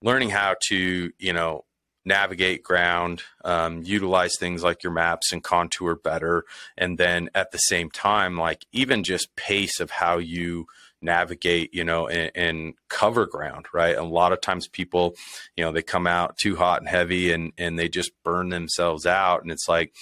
[0.00, 1.64] learning how to, you know,
[2.08, 6.44] navigate ground, um, utilize things like your maps and contour better.
[6.76, 10.66] And then at the same time, like even just pace of how you
[11.00, 13.96] navigate, you know, and, and cover ground, right?
[13.96, 15.14] A lot of times people,
[15.56, 19.06] you know, they come out too hot and heavy and, and they just burn themselves
[19.06, 19.42] out.
[19.42, 19.94] And it's like,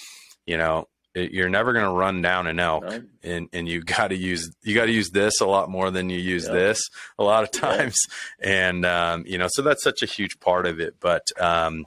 [0.47, 0.87] you know,
[1.17, 3.03] you're never going to run down an elk Right.
[3.23, 6.09] and, and you got to use, you got to use this a lot more than
[6.09, 6.53] you use Yep.
[6.53, 6.81] this
[7.19, 7.97] a lot of times.
[8.39, 10.95] And, um, you know, so that's such a huge part of it.
[10.99, 11.85] But, um,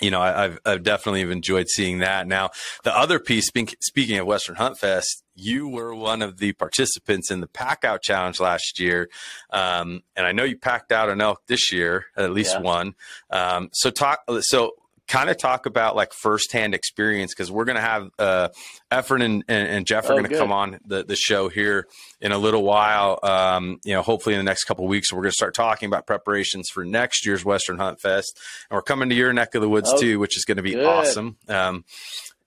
[0.00, 2.26] you know, I, I've, I've definitely enjoyed seeing that.
[2.26, 2.50] Now,
[2.84, 7.30] the other piece, speak, speaking of Western Hunt Fest, you were one of the participants
[7.30, 9.10] in the pack out challenge last year.
[9.50, 12.60] Um, and I know you packed out an elk this year, at least Yeah.
[12.62, 12.94] one.
[13.30, 14.72] Um, so talk, so
[15.10, 18.48] kind of talk about like firsthand experience because we're going to have uh,
[18.92, 21.86] Efren and, and, and Jeff are Oh, going to come on the, the show here
[22.20, 23.18] in a little while.
[23.24, 25.88] Um, you know, hopefully in the next couple of weeks, we're going to start talking
[25.88, 28.38] about preparations for next year's Western Hunt Fest,
[28.70, 30.62] and we're coming to your neck of the woods Oh, too, which is going to
[30.62, 30.86] be good.
[30.86, 31.36] awesome.
[31.48, 31.84] Um,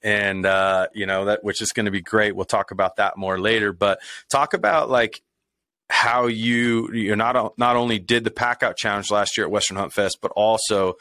[0.02, 2.34] and uh, you know that which is going to be great.
[2.36, 4.00] We'll talk about that more later, but
[4.32, 5.22] talk about like
[5.90, 9.78] how you you not not only did the pack out challenge last year at Western
[9.78, 10.96] Hunt Fest, but also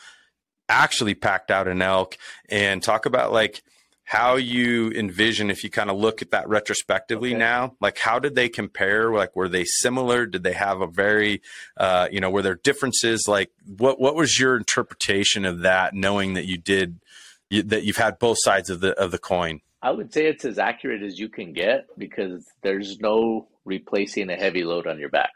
[0.72, 2.16] actually packed out an elk,
[2.48, 3.62] and talk about like
[4.04, 7.38] how you envision if you kind of look at that retrospectively Okay.
[7.38, 11.40] now like how did they compare like were they similar did they have a very
[11.76, 16.34] uh, you know were there differences like what what was your interpretation of that knowing
[16.34, 17.00] that you did
[17.48, 20.44] you, that you've had both sides of the of the coin I would say it's
[20.44, 25.08] as accurate as you can get because there's no replacing a heavy load on your
[25.08, 25.32] back.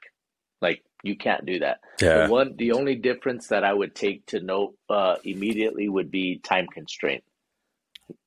[0.63, 1.79] Like you can't do that.
[2.01, 2.15] Yeah.
[2.15, 6.41] The one, the only difference that I would take to note uh, immediately would be
[6.41, 7.25] time constraint.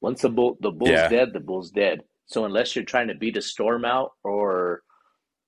[0.01, 1.09] Once the bull, the bull's Yeah.
[1.09, 2.01] dead, the bull's dead.
[2.27, 4.83] So unless you're trying to beat a storm out or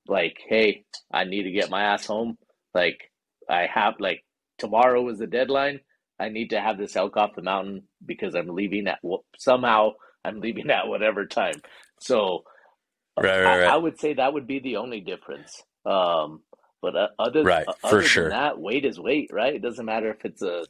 [0.07, 2.37] like, hey, I need to get my ass home,
[2.73, 2.99] like
[3.49, 4.23] I have like
[4.59, 5.81] tomorrow is the deadline.
[6.19, 9.91] I need to have this elk off the mountain because I'm leaving at wh- somehow
[10.25, 11.61] I'm leaving at whatever time.
[11.99, 12.43] So
[13.19, 15.63] Right, right, I, I would say that would be the only difference.
[15.85, 16.41] Um,
[16.81, 18.23] but uh, other Right, uh, for other sure.
[18.23, 19.55] than that, weight is weight, right?
[19.55, 20.65] It doesn't matter if it's a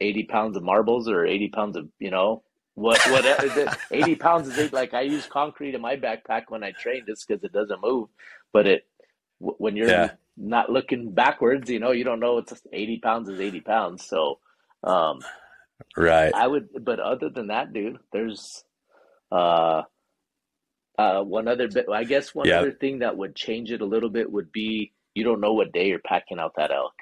[0.00, 2.42] 80 pounds of marbles or 80 pounds of, you know,
[2.74, 3.74] what what it?
[3.90, 7.26] 80 pounds is eight, like I use concrete in my backpack when I train just
[7.28, 8.08] because it doesn't move.
[8.52, 8.86] But it
[9.40, 10.12] w- when you're Yeah.
[10.36, 14.06] not looking backwards, you know, you don't know it's just 80 pounds is 80 pounds.
[14.06, 14.40] So
[14.84, 15.26] um,
[15.96, 16.34] Right.
[16.34, 18.64] I would, but other than that, dude, there's
[19.32, 19.82] uh
[20.98, 21.86] uh one other bit.
[21.92, 22.52] I guess one Yeah.
[22.52, 25.72] other thing that would change it a little bit would be you don't know what
[25.72, 26.92] day you're packing out that elk.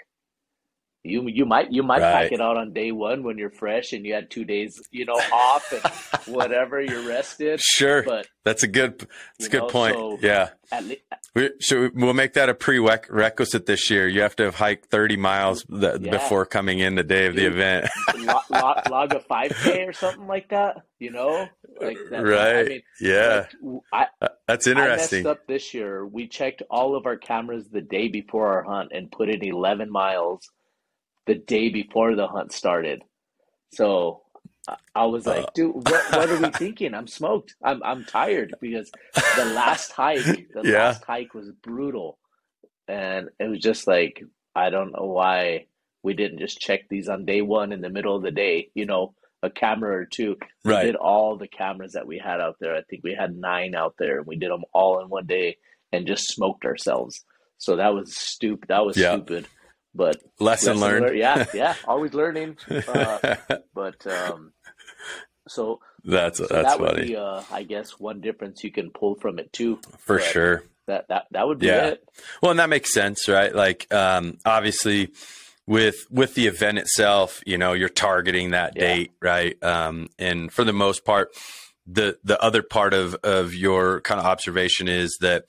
[1.02, 2.12] You you might you might Right.
[2.12, 5.06] pack it out on day one when you're fresh and you had two days, you
[5.06, 7.58] know, off and whatever, you're rested.
[7.60, 8.02] Sure.
[8.02, 8.98] But That's a good.
[9.38, 9.94] That's a good know, point.
[9.96, 10.50] so- yeah.
[10.70, 11.00] at least
[11.34, 14.08] We, should we, we'll make that a prerequisite this year.
[14.08, 16.10] You have to have hiked 30 miles th- Yeah.
[16.10, 17.52] before coming in the day of the Dude.
[17.52, 17.88] event.
[18.18, 21.46] log, log, log a 5K or something like that, you know?
[21.80, 22.66] Like that, I right.
[22.68, 23.46] mean, yeah.
[23.62, 25.22] like, I, uh, That's I interesting.
[25.22, 26.04] messed up this year.
[26.04, 29.90] We checked all of our cameras the day before our hunt and put in 11
[29.90, 30.48] miles
[31.26, 33.02] the day before the hunt started.
[33.72, 34.22] So
[34.94, 35.50] I- was like, Uh.
[35.54, 36.94] dude, what, what are we thinking?
[36.94, 37.54] I'm smoked.
[37.62, 38.90] I'm I'm tired because
[39.36, 40.84] the last hike, the Yeah.
[40.88, 42.18] last hike was brutal.
[42.88, 44.22] And it was just like,
[44.54, 45.66] I don't know why
[46.02, 48.84] we didn't just check these on day one in the middle of the day, you
[48.86, 50.36] know, a camera or two.
[50.64, 50.84] We Right.
[50.86, 52.74] did all the cameras that we had out there.
[52.74, 55.58] I think we had nine out there, and we did them all in one day
[55.92, 57.24] and just smoked ourselves.
[57.58, 58.68] So that was stupid.
[58.68, 59.12] That was Yeah.
[59.16, 59.46] stupid.
[59.94, 61.04] But Lesson, lesson learned.
[61.06, 61.18] learned.
[61.18, 61.74] Yeah, yeah.
[61.86, 62.58] Always learning.
[62.68, 63.36] Uh,
[63.74, 64.52] but um,
[65.48, 68.90] so, that's so that's that would funny be, uh, I guess, one difference you can
[68.90, 69.78] pull from it too.
[69.98, 70.62] for but sure.
[70.86, 71.88] That that that would be Yeah.
[71.88, 72.08] it.
[72.42, 73.54] Well, and that makes sense, right?
[73.54, 75.10] Like, um, obviously,
[75.66, 78.82] with with the event itself, you know, you're targeting that Yeah.
[78.86, 79.62] date, right?
[79.62, 81.28] Um, and for the most part,
[81.86, 85.44] the the other part of of your kind of observation is that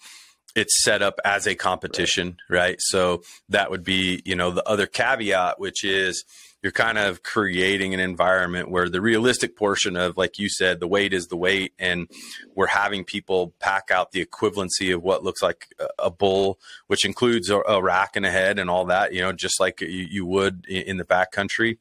[0.53, 2.75] it's set up as a competition, right?
[2.79, 6.25] So that would be, you know, the other caveat, which is
[6.61, 10.87] you're kind of creating an environment where the realistic portion of, like you said, the
[10.87, 12.07] weight is the weight, and
[12.55, 17.49] we're having people pack out the equivalency of what looks like a, bull, which includes
[17.49, 20.25] a, a rack and a head and all that, you know, just like you, you
[20.25, 21.77] would in, in the backcountry.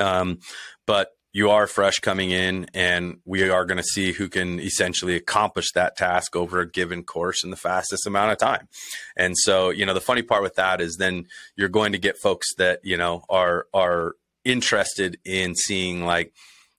[0.00, 0.40] Um,
[0.86, 5.16] but you are fresh coming in, and we are going to see who can essentially
[5.16, 8.68] accomplish that task over a given course in the fastest amount of time.
[9.16, 11.26] And so, you know, the funny part with that is then
[11.56, 14.14] you're going to get folks that you know are are
[14.44, 16.32] interested in seeing like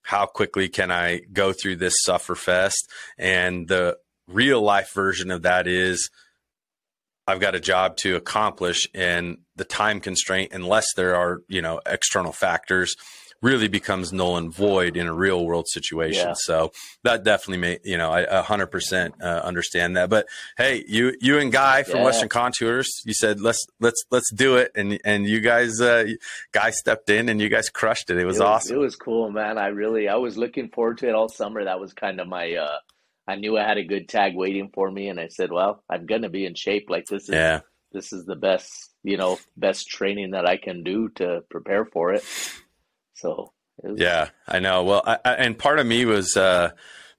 [0.04, 5.42] how quickly can I go through this suffer fest, and the real life version of
[5.42, 6.10] that is
[7.28, 11.82] I've got a job to accomplish, and the time constraint, unless there are you know
[11.86, 12.96] external factors,
[13.42, 16.30] really becomes null and void in a real world situation.
[16.30, 16.34] Yeah.
[16.36, 16.72] So
[17.04, 20.10] that definitely may you know I a hundred percent uh, understand that.
[20.10, 20.28] But
[20.58, 22.06] hey, you you and Guy from Yeah.
[22.06, 26.06] Western Contours, you said let's let's let's do it, and and you guys uh,
[26.52, 28.18] Guy stepped in and you guys crushed it.
[28.18, 28.76] It was, it was awesome.
[28.76, 29.58] It was cool, man.
[29.58, 31.64] I really I was looking forward to it all summer.
[31.64, 32.78] That was kind of my uh
[33.28, 36.06] I knew I had a good tag waiting for me and I said, well, I'm
[36.06, 37.62] going to be in shape like this is yeah.
[37.92, 38.72] this is the best,
[39.04, 42.24] you know, best training that I can do to prepare for it.
[43.16, 43.52] So,
[43.82, 44.84] was, Yeah, I know.
[44.84, 46.72] Well, I, I, and part of me was uh,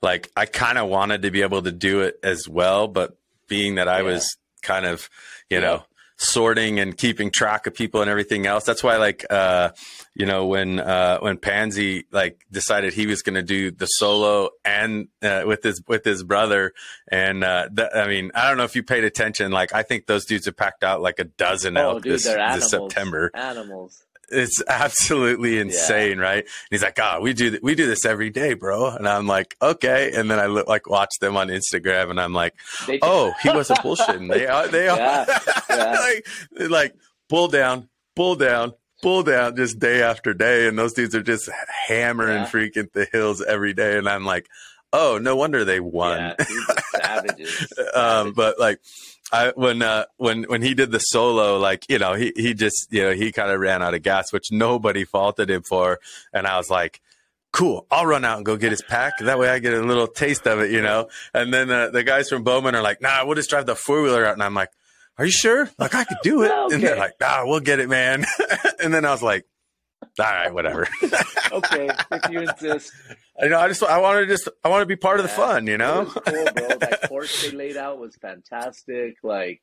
[0.02, 3.16] like, I kind of wanted to be able to do it as well, but
[3.48, 4.02] being that I Yeah.
[4.04, 5.08] was kind of,
[5.50, 5.64] you Yeah.
[5.64, 5.82] know,
[6.18, 8.64] sorting and keeping track of people and everything else.
[8.64, 9.72] That's why, like, uh,
[10.14, 14.48] you know, when uh, when Pansy like decided he was going to do the solo
[14.64, 16.72] and uh, with his with his brother,
[17.08, 19.52] and uh, th- I mean, I don't know if you paid attention.
[19.52, 22.24] Like, I think those dudes have packed out like a dozen Oh, elk dude, this,
[22.24, 22.70] this.
[22.70, 24.02] September Animals.
[24.28, 26.38] It's absolutely insane, right?
[26.44, 29.26] And he's like, "God, we do th- we do this every day, bro." And I'm
[29.26, 32.54] like, "Okay." And then I look, like watch them on Instagram, and I'm like,
[33.02, 34.32] "Oh, he wasn't bullshitting.
[34.32, 34.68] They are.
[34.68, 34.96] They are.
[34.96, 35.38] Yeah,
[35.70, 35.98] yeah.
[36.00, 36.26] like,
[36.70, 36.94] like
[37.28, 38.72] pull down, pull down,
[39.02, 41.48] pull down, just day after day, and those dudes are just
[41.88, 42.46] hammering Yeah.
[42.46, 43.96] freaking the hills every day.
[43.98, 44.46] And I'm like,
[44.92, 47.72] "Oh, no wonder they won." Yeah, dudes savages.
[47.78, 48.34] um, Savages.
[48.36, 48.80] but like
[49.32, 52.88] I when uh, when when he did the solo, like you know, he he just
[52.90, 55.98] you know he kind of ran out of gas, which nobody faulted him for,
[56.32, 57.00] and I was like,
[57.56, 57.86] cool.
[57.90, 59.14] I'll run out and go get his pack.
[59.18, 61.08] That way I get a little taste of it, you know?
[61.32, 64.02] And then uh, the guys from Bowman are like, nah, we'll just drive the four
[64.02, 64.34] wheeler out.
[64.34, 64.70] And I'm like,
[65.16, 65.70] are you sure?
[65.78, 66.52] Like I could do it.
[66.52, 66.74] okay.
[66.74, 68.26] And they're like, nah, we'll get it, man.
[68.82, 69.46] and then I was like,
[70.02, 70.88] all right, whatever.
[71.52, 72.92] okay, if you insist.
[73.40, 73.58] I know.
[73.58, 75.66] I just I want to just I want to be part yeah, of the fun.
[75.66, 76.06] You know.
[76.06, 76.68] cool, bro.
[76.78, 79.16] That course they laid out was fantastic.
[79.22, 79.60] Like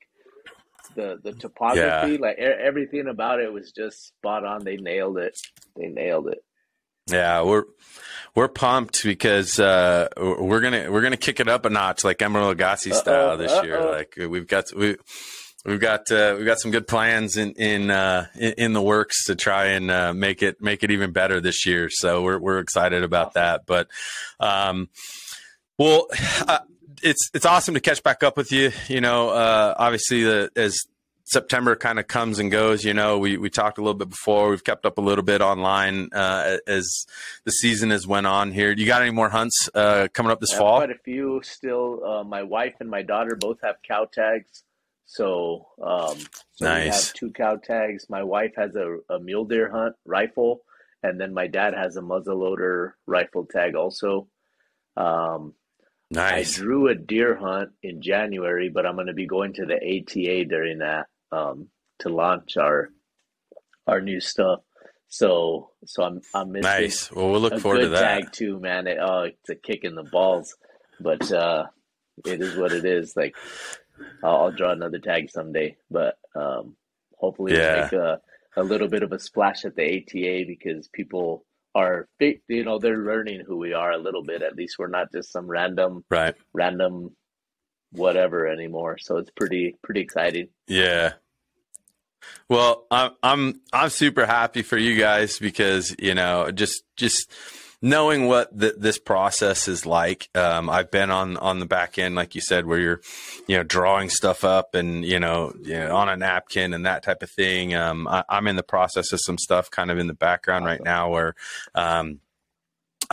[0.95, 2.17] the the topography, yeah.
[2.19, 4.63] like everything about it was just spot on.
[4.63, 5.39] They nailed it.
[5.75, 6.43] They nailed it.
[7.07, 7.65] Yeah, we're
[8.35, 12.55] we're pumped because uh, we're gonna we're gonna kick it up a notch, like Emeril
[12.55, 13.63] Lagasse style uh-oh, this uh-oh.
[13.63, 13.81] year.
[13.81, 14.97] Like we've got we
[15.65, 19.35] we've got uh, we've got some good plans in in uh, in, the works to
[19.35, 21.89] try and uh, make it make it even better this year.
[21.89, 23.65] So we're we're excited about that.
[23.65, 23.87] But
[24.39, 24.89] um,
[25.77, 26.07] well,
[26.47, 26.59] uh,
[27.01, 28.71] it's it's awesome to catch back up with you.
[28.87, 30.79] You know, uh, obviously the as
[31.25, 32.83] September kind of comes and goes.
[32.83, 34.49] You know, we, we talked a little bit before.
[34.49, 37.05] We've kept up a little bit online uh, as
[37.45, 38.71] the season has went on here.
[38.71, 40.77] You got any more hunts uh, coming up this fall?
[40.77, 42.03] Quite a few still.
[42.05, 44.63] Uh, my wife and my daughter both have cow tags.
[45.05, 46.17] So, um,
[46.53, 46.83] so nice.
[46.83, 48.09] we have two cow tags.
[48.09, 50.61] My wife has a, a mule deer hunt rifle,
[51.01, 54.27] and then my dad has a muzzleloader rifle tag also.
[54.95, 55.53] Um,
[56.09, 56.57] nice.
[56.57, 59.75] I drew a deer hunt in January, but I'm going to be going to the
[59.75, 61.67] ATA during that um,
[61.99, 62.89] to launch our
[63.87, 64.61] our new stuff.
[65.09, 67.11] So so I'm I'm missing nice.
[67.11, 68.87] Well, we'll look forward to that tag too, man.
[68.87, 70.55] It, oh, it's a kick in the balls,
[70.99, 71.65] but uh,
[72.25, 73.15] it is what it is.
[73.15, 73.35] Like
[74.23, 76.75] I'll, I'll draw another tag someday, but um,
[77.17, 77.81] hopefully yeah.
[77.83, 78.21] make a
[78.55, 82.97] a little bit of a splash at the ATA because people are you know they're
[82.97, 84.41] learning who we are a little bit.
[84.41, 87.15] At least we're not just some random right random
[87.91, 88.97] whatever anymore.
[88.99, 90.49] So it's pretty pretty exciting.
[90.67, 91.13] Yeah.
[92.47, 97.31] Well, I'm I'm I'm super happy for you guys because you know just just
[97.83, 100.29] knowing what the, this process is like.
[100.33, 103.01] Um, I've been on on the back end, like you said, where you're
[103.45, 107.03] you know drawing stuff up and you know, you know on a napkin and that
[107.03, 107.75] type of thing.
[107.75, 110.81] Um, I, am in the process of some stuff kind of in the background right
[110.81, 111.35] now where
[111.75, 112.21] um,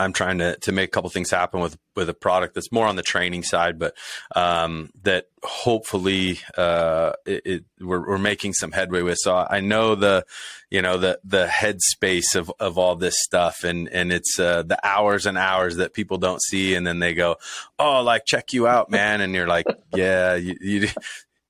[0.01, 2.87] I'm trying to to make a couple things happen with with a product that's more
[2.87, 3.95] on the training side, but
[4.35, 9.17] um, that hopefully uh, it, it, we're, we're making some headway with.
[9.19, 10.25] So I know the
[10.69, 14.79] you know the the headspace of of all this stuff, and and it's uh, the
[14.85, 17.37] hours and hours that people don't see, and then they go,
[17.79, 20.87] oh, like check you out, man, and you're like, yeah, you, you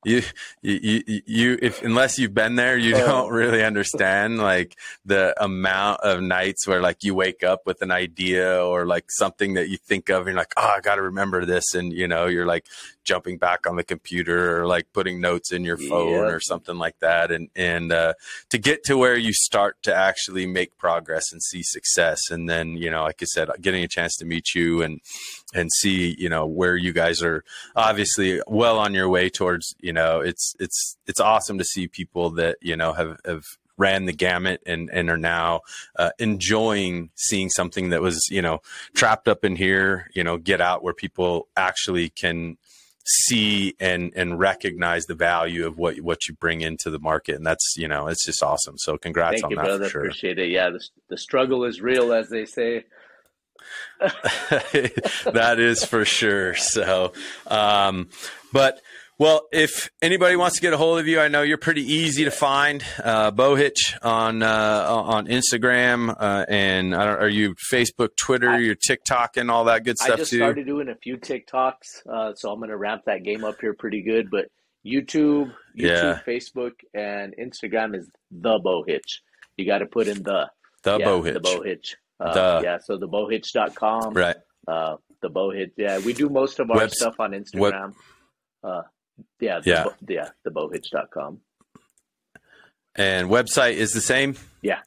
[0.04, 0.22] you,
[0.62, 3.06] you, you, you, if unless you've been there, you oh.
[3.06, 4.76] don't really understand like
[5.06, 9.54] the amount of nights where like you wake up with an idea or like something
[9.56, 12.08] that you think of, and you're like, oh, I got to remember this, and you
[12.08, 12.66] know, you're like
[13.04, 16.32] jumping back on the computer or like putting notes in your phone yeah.
[16.32, 18.14] or something like that, and and uh,
[18.50, 22.76] to get to where you start to actually make progress and see success, and then
[22.78, 25.02] you know, like I said, getting a chance to meet you and
[25.54, 27.44] and see you know where you guys are
[27.76, 32.30] obviously well on your way towards you know it's it's it's awesome to see people
[32.32, 33.44] that you know have have
[33.78, 35.62] ran the gamut and and are now
[35.98, 38.60] uh, enjoying seeing something that was you know
[38.94, 42.58] trapped up in here you know get out where people actually can
[43.06, 47.46] see and and recognize the value of what what you bring into the market and
[47.46, 49.90] that's you know it's just awesome so congrats Thank on you, that brother.
[49.90, 50.02] Sure.
[50.02, 52.86] appreciate it yeah the, the struggle is real as they say
[54.00, 56.56] that is for sure.
[56.56, 57.14] So,
[57.48, 58.10] um,
[58.52, 58.82] but
[59.22, 62.24] well, if anybody wants to get a hold of you, I know you're pretty easy
[62.24, 62.84] to find.
[63.04, 68.74] Uh, Bow Hitch on uh, on Instagram, uh, and are you Facebook, Twitter, I, your
[68.74, 70.38] TikTok, and all that good stuff I just too?
[70.38, 73.76] started doing a few TikToks, uh, so I'm going to ramp that game up here
[73.76, 74.32] pretty good.
[74.32, 74.48] But
[74.84, 76.20] YouTube, YouTube, yeah.
[76.26, 79.22] Facebook, and Instagram is the Bow Hitch.
[79.56, 80.50] You got to put in the
[80.82, 81.34] the yeah, Bow Hitch.
[81.36, 81.96] The Bow Hitch.
[82.20, 84.16] Uh, yeah, so the bowhitch.com.
[84.16, 84.36] Right.
[84.68, 85.74] Uh, the bowhitch.
[85.78, 87.94] Yeah, we do most of our Web- stuff on Instagram.
[88.64, 88.82] Uh,
[89.40, 91.40] yeah, the, yeah, bo- yeah, the bowhitch.com.
[92.96, 94.36] And website is the same?
[94.62, 94.80] Yeah.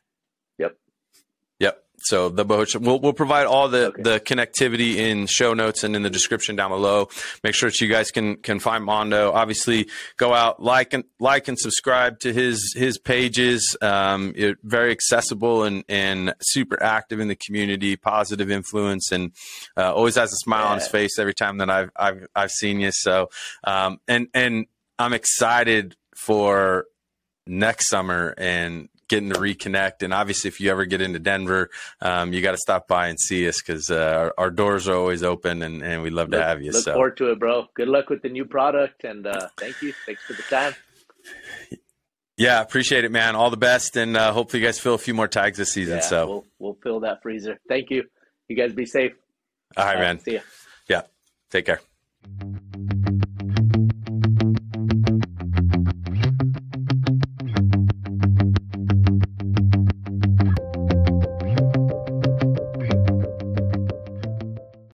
[2.04, 4.02] So the Bow Hitch, we'll, we'll provide all the, okay.
[4.02, 7.08] the connectivity in show notes and in the description down below.
[7.42, 9.32] Make sure that you guys can, can find Mondo.
[9.32, 13.76] Obviously go out, like and like and subscribe to his, his pages.
[13.80, 19.32] Um, very accessible and, and super active in the community, positive influence and,
[19.76, 20.70] uh, always has a smile yeah.
[20.70, 22.90] on his face every time that I've, I've, I've seen you.
[22.92, 23.30] So,
[23.64, 24.66] um, and, and
[24.98, 26.86] I'm excited for
[27.46, 30.02] next summer and getting to reconnect.
[30.02, 33.18] And obviously, if you ever get into Denver, um, you got to stop by and
[33.18, 36.40] see us because uh, our, our, doors are always open and, and we love look,
[36.40, 36.72] to have you.
[36.72, 36.92] Look so.
[36.94, 37.66] forward to it, bro.
[37.74, 39.92] Good luck with the new product and uh, thank you.
[40.06, 40.74] Thanks for the time.
[42.36, 43.36] Yeah, appreciate it, man.
[43.36, 45.98] All the best, and uh, hopefully, you guys fill a few more tags this season.
[45.98, 47.60] Yeah, so we'll we'll fill that freezer.
[47.68, 48.04] Thank you.
[48.48, 49.12] You guys be safe.
[49.76, 50.18] All right, man.
[50.18, 50.40] See ya.
[50.88, 51.02] Yeah.
[51.50, 51.80] Take care.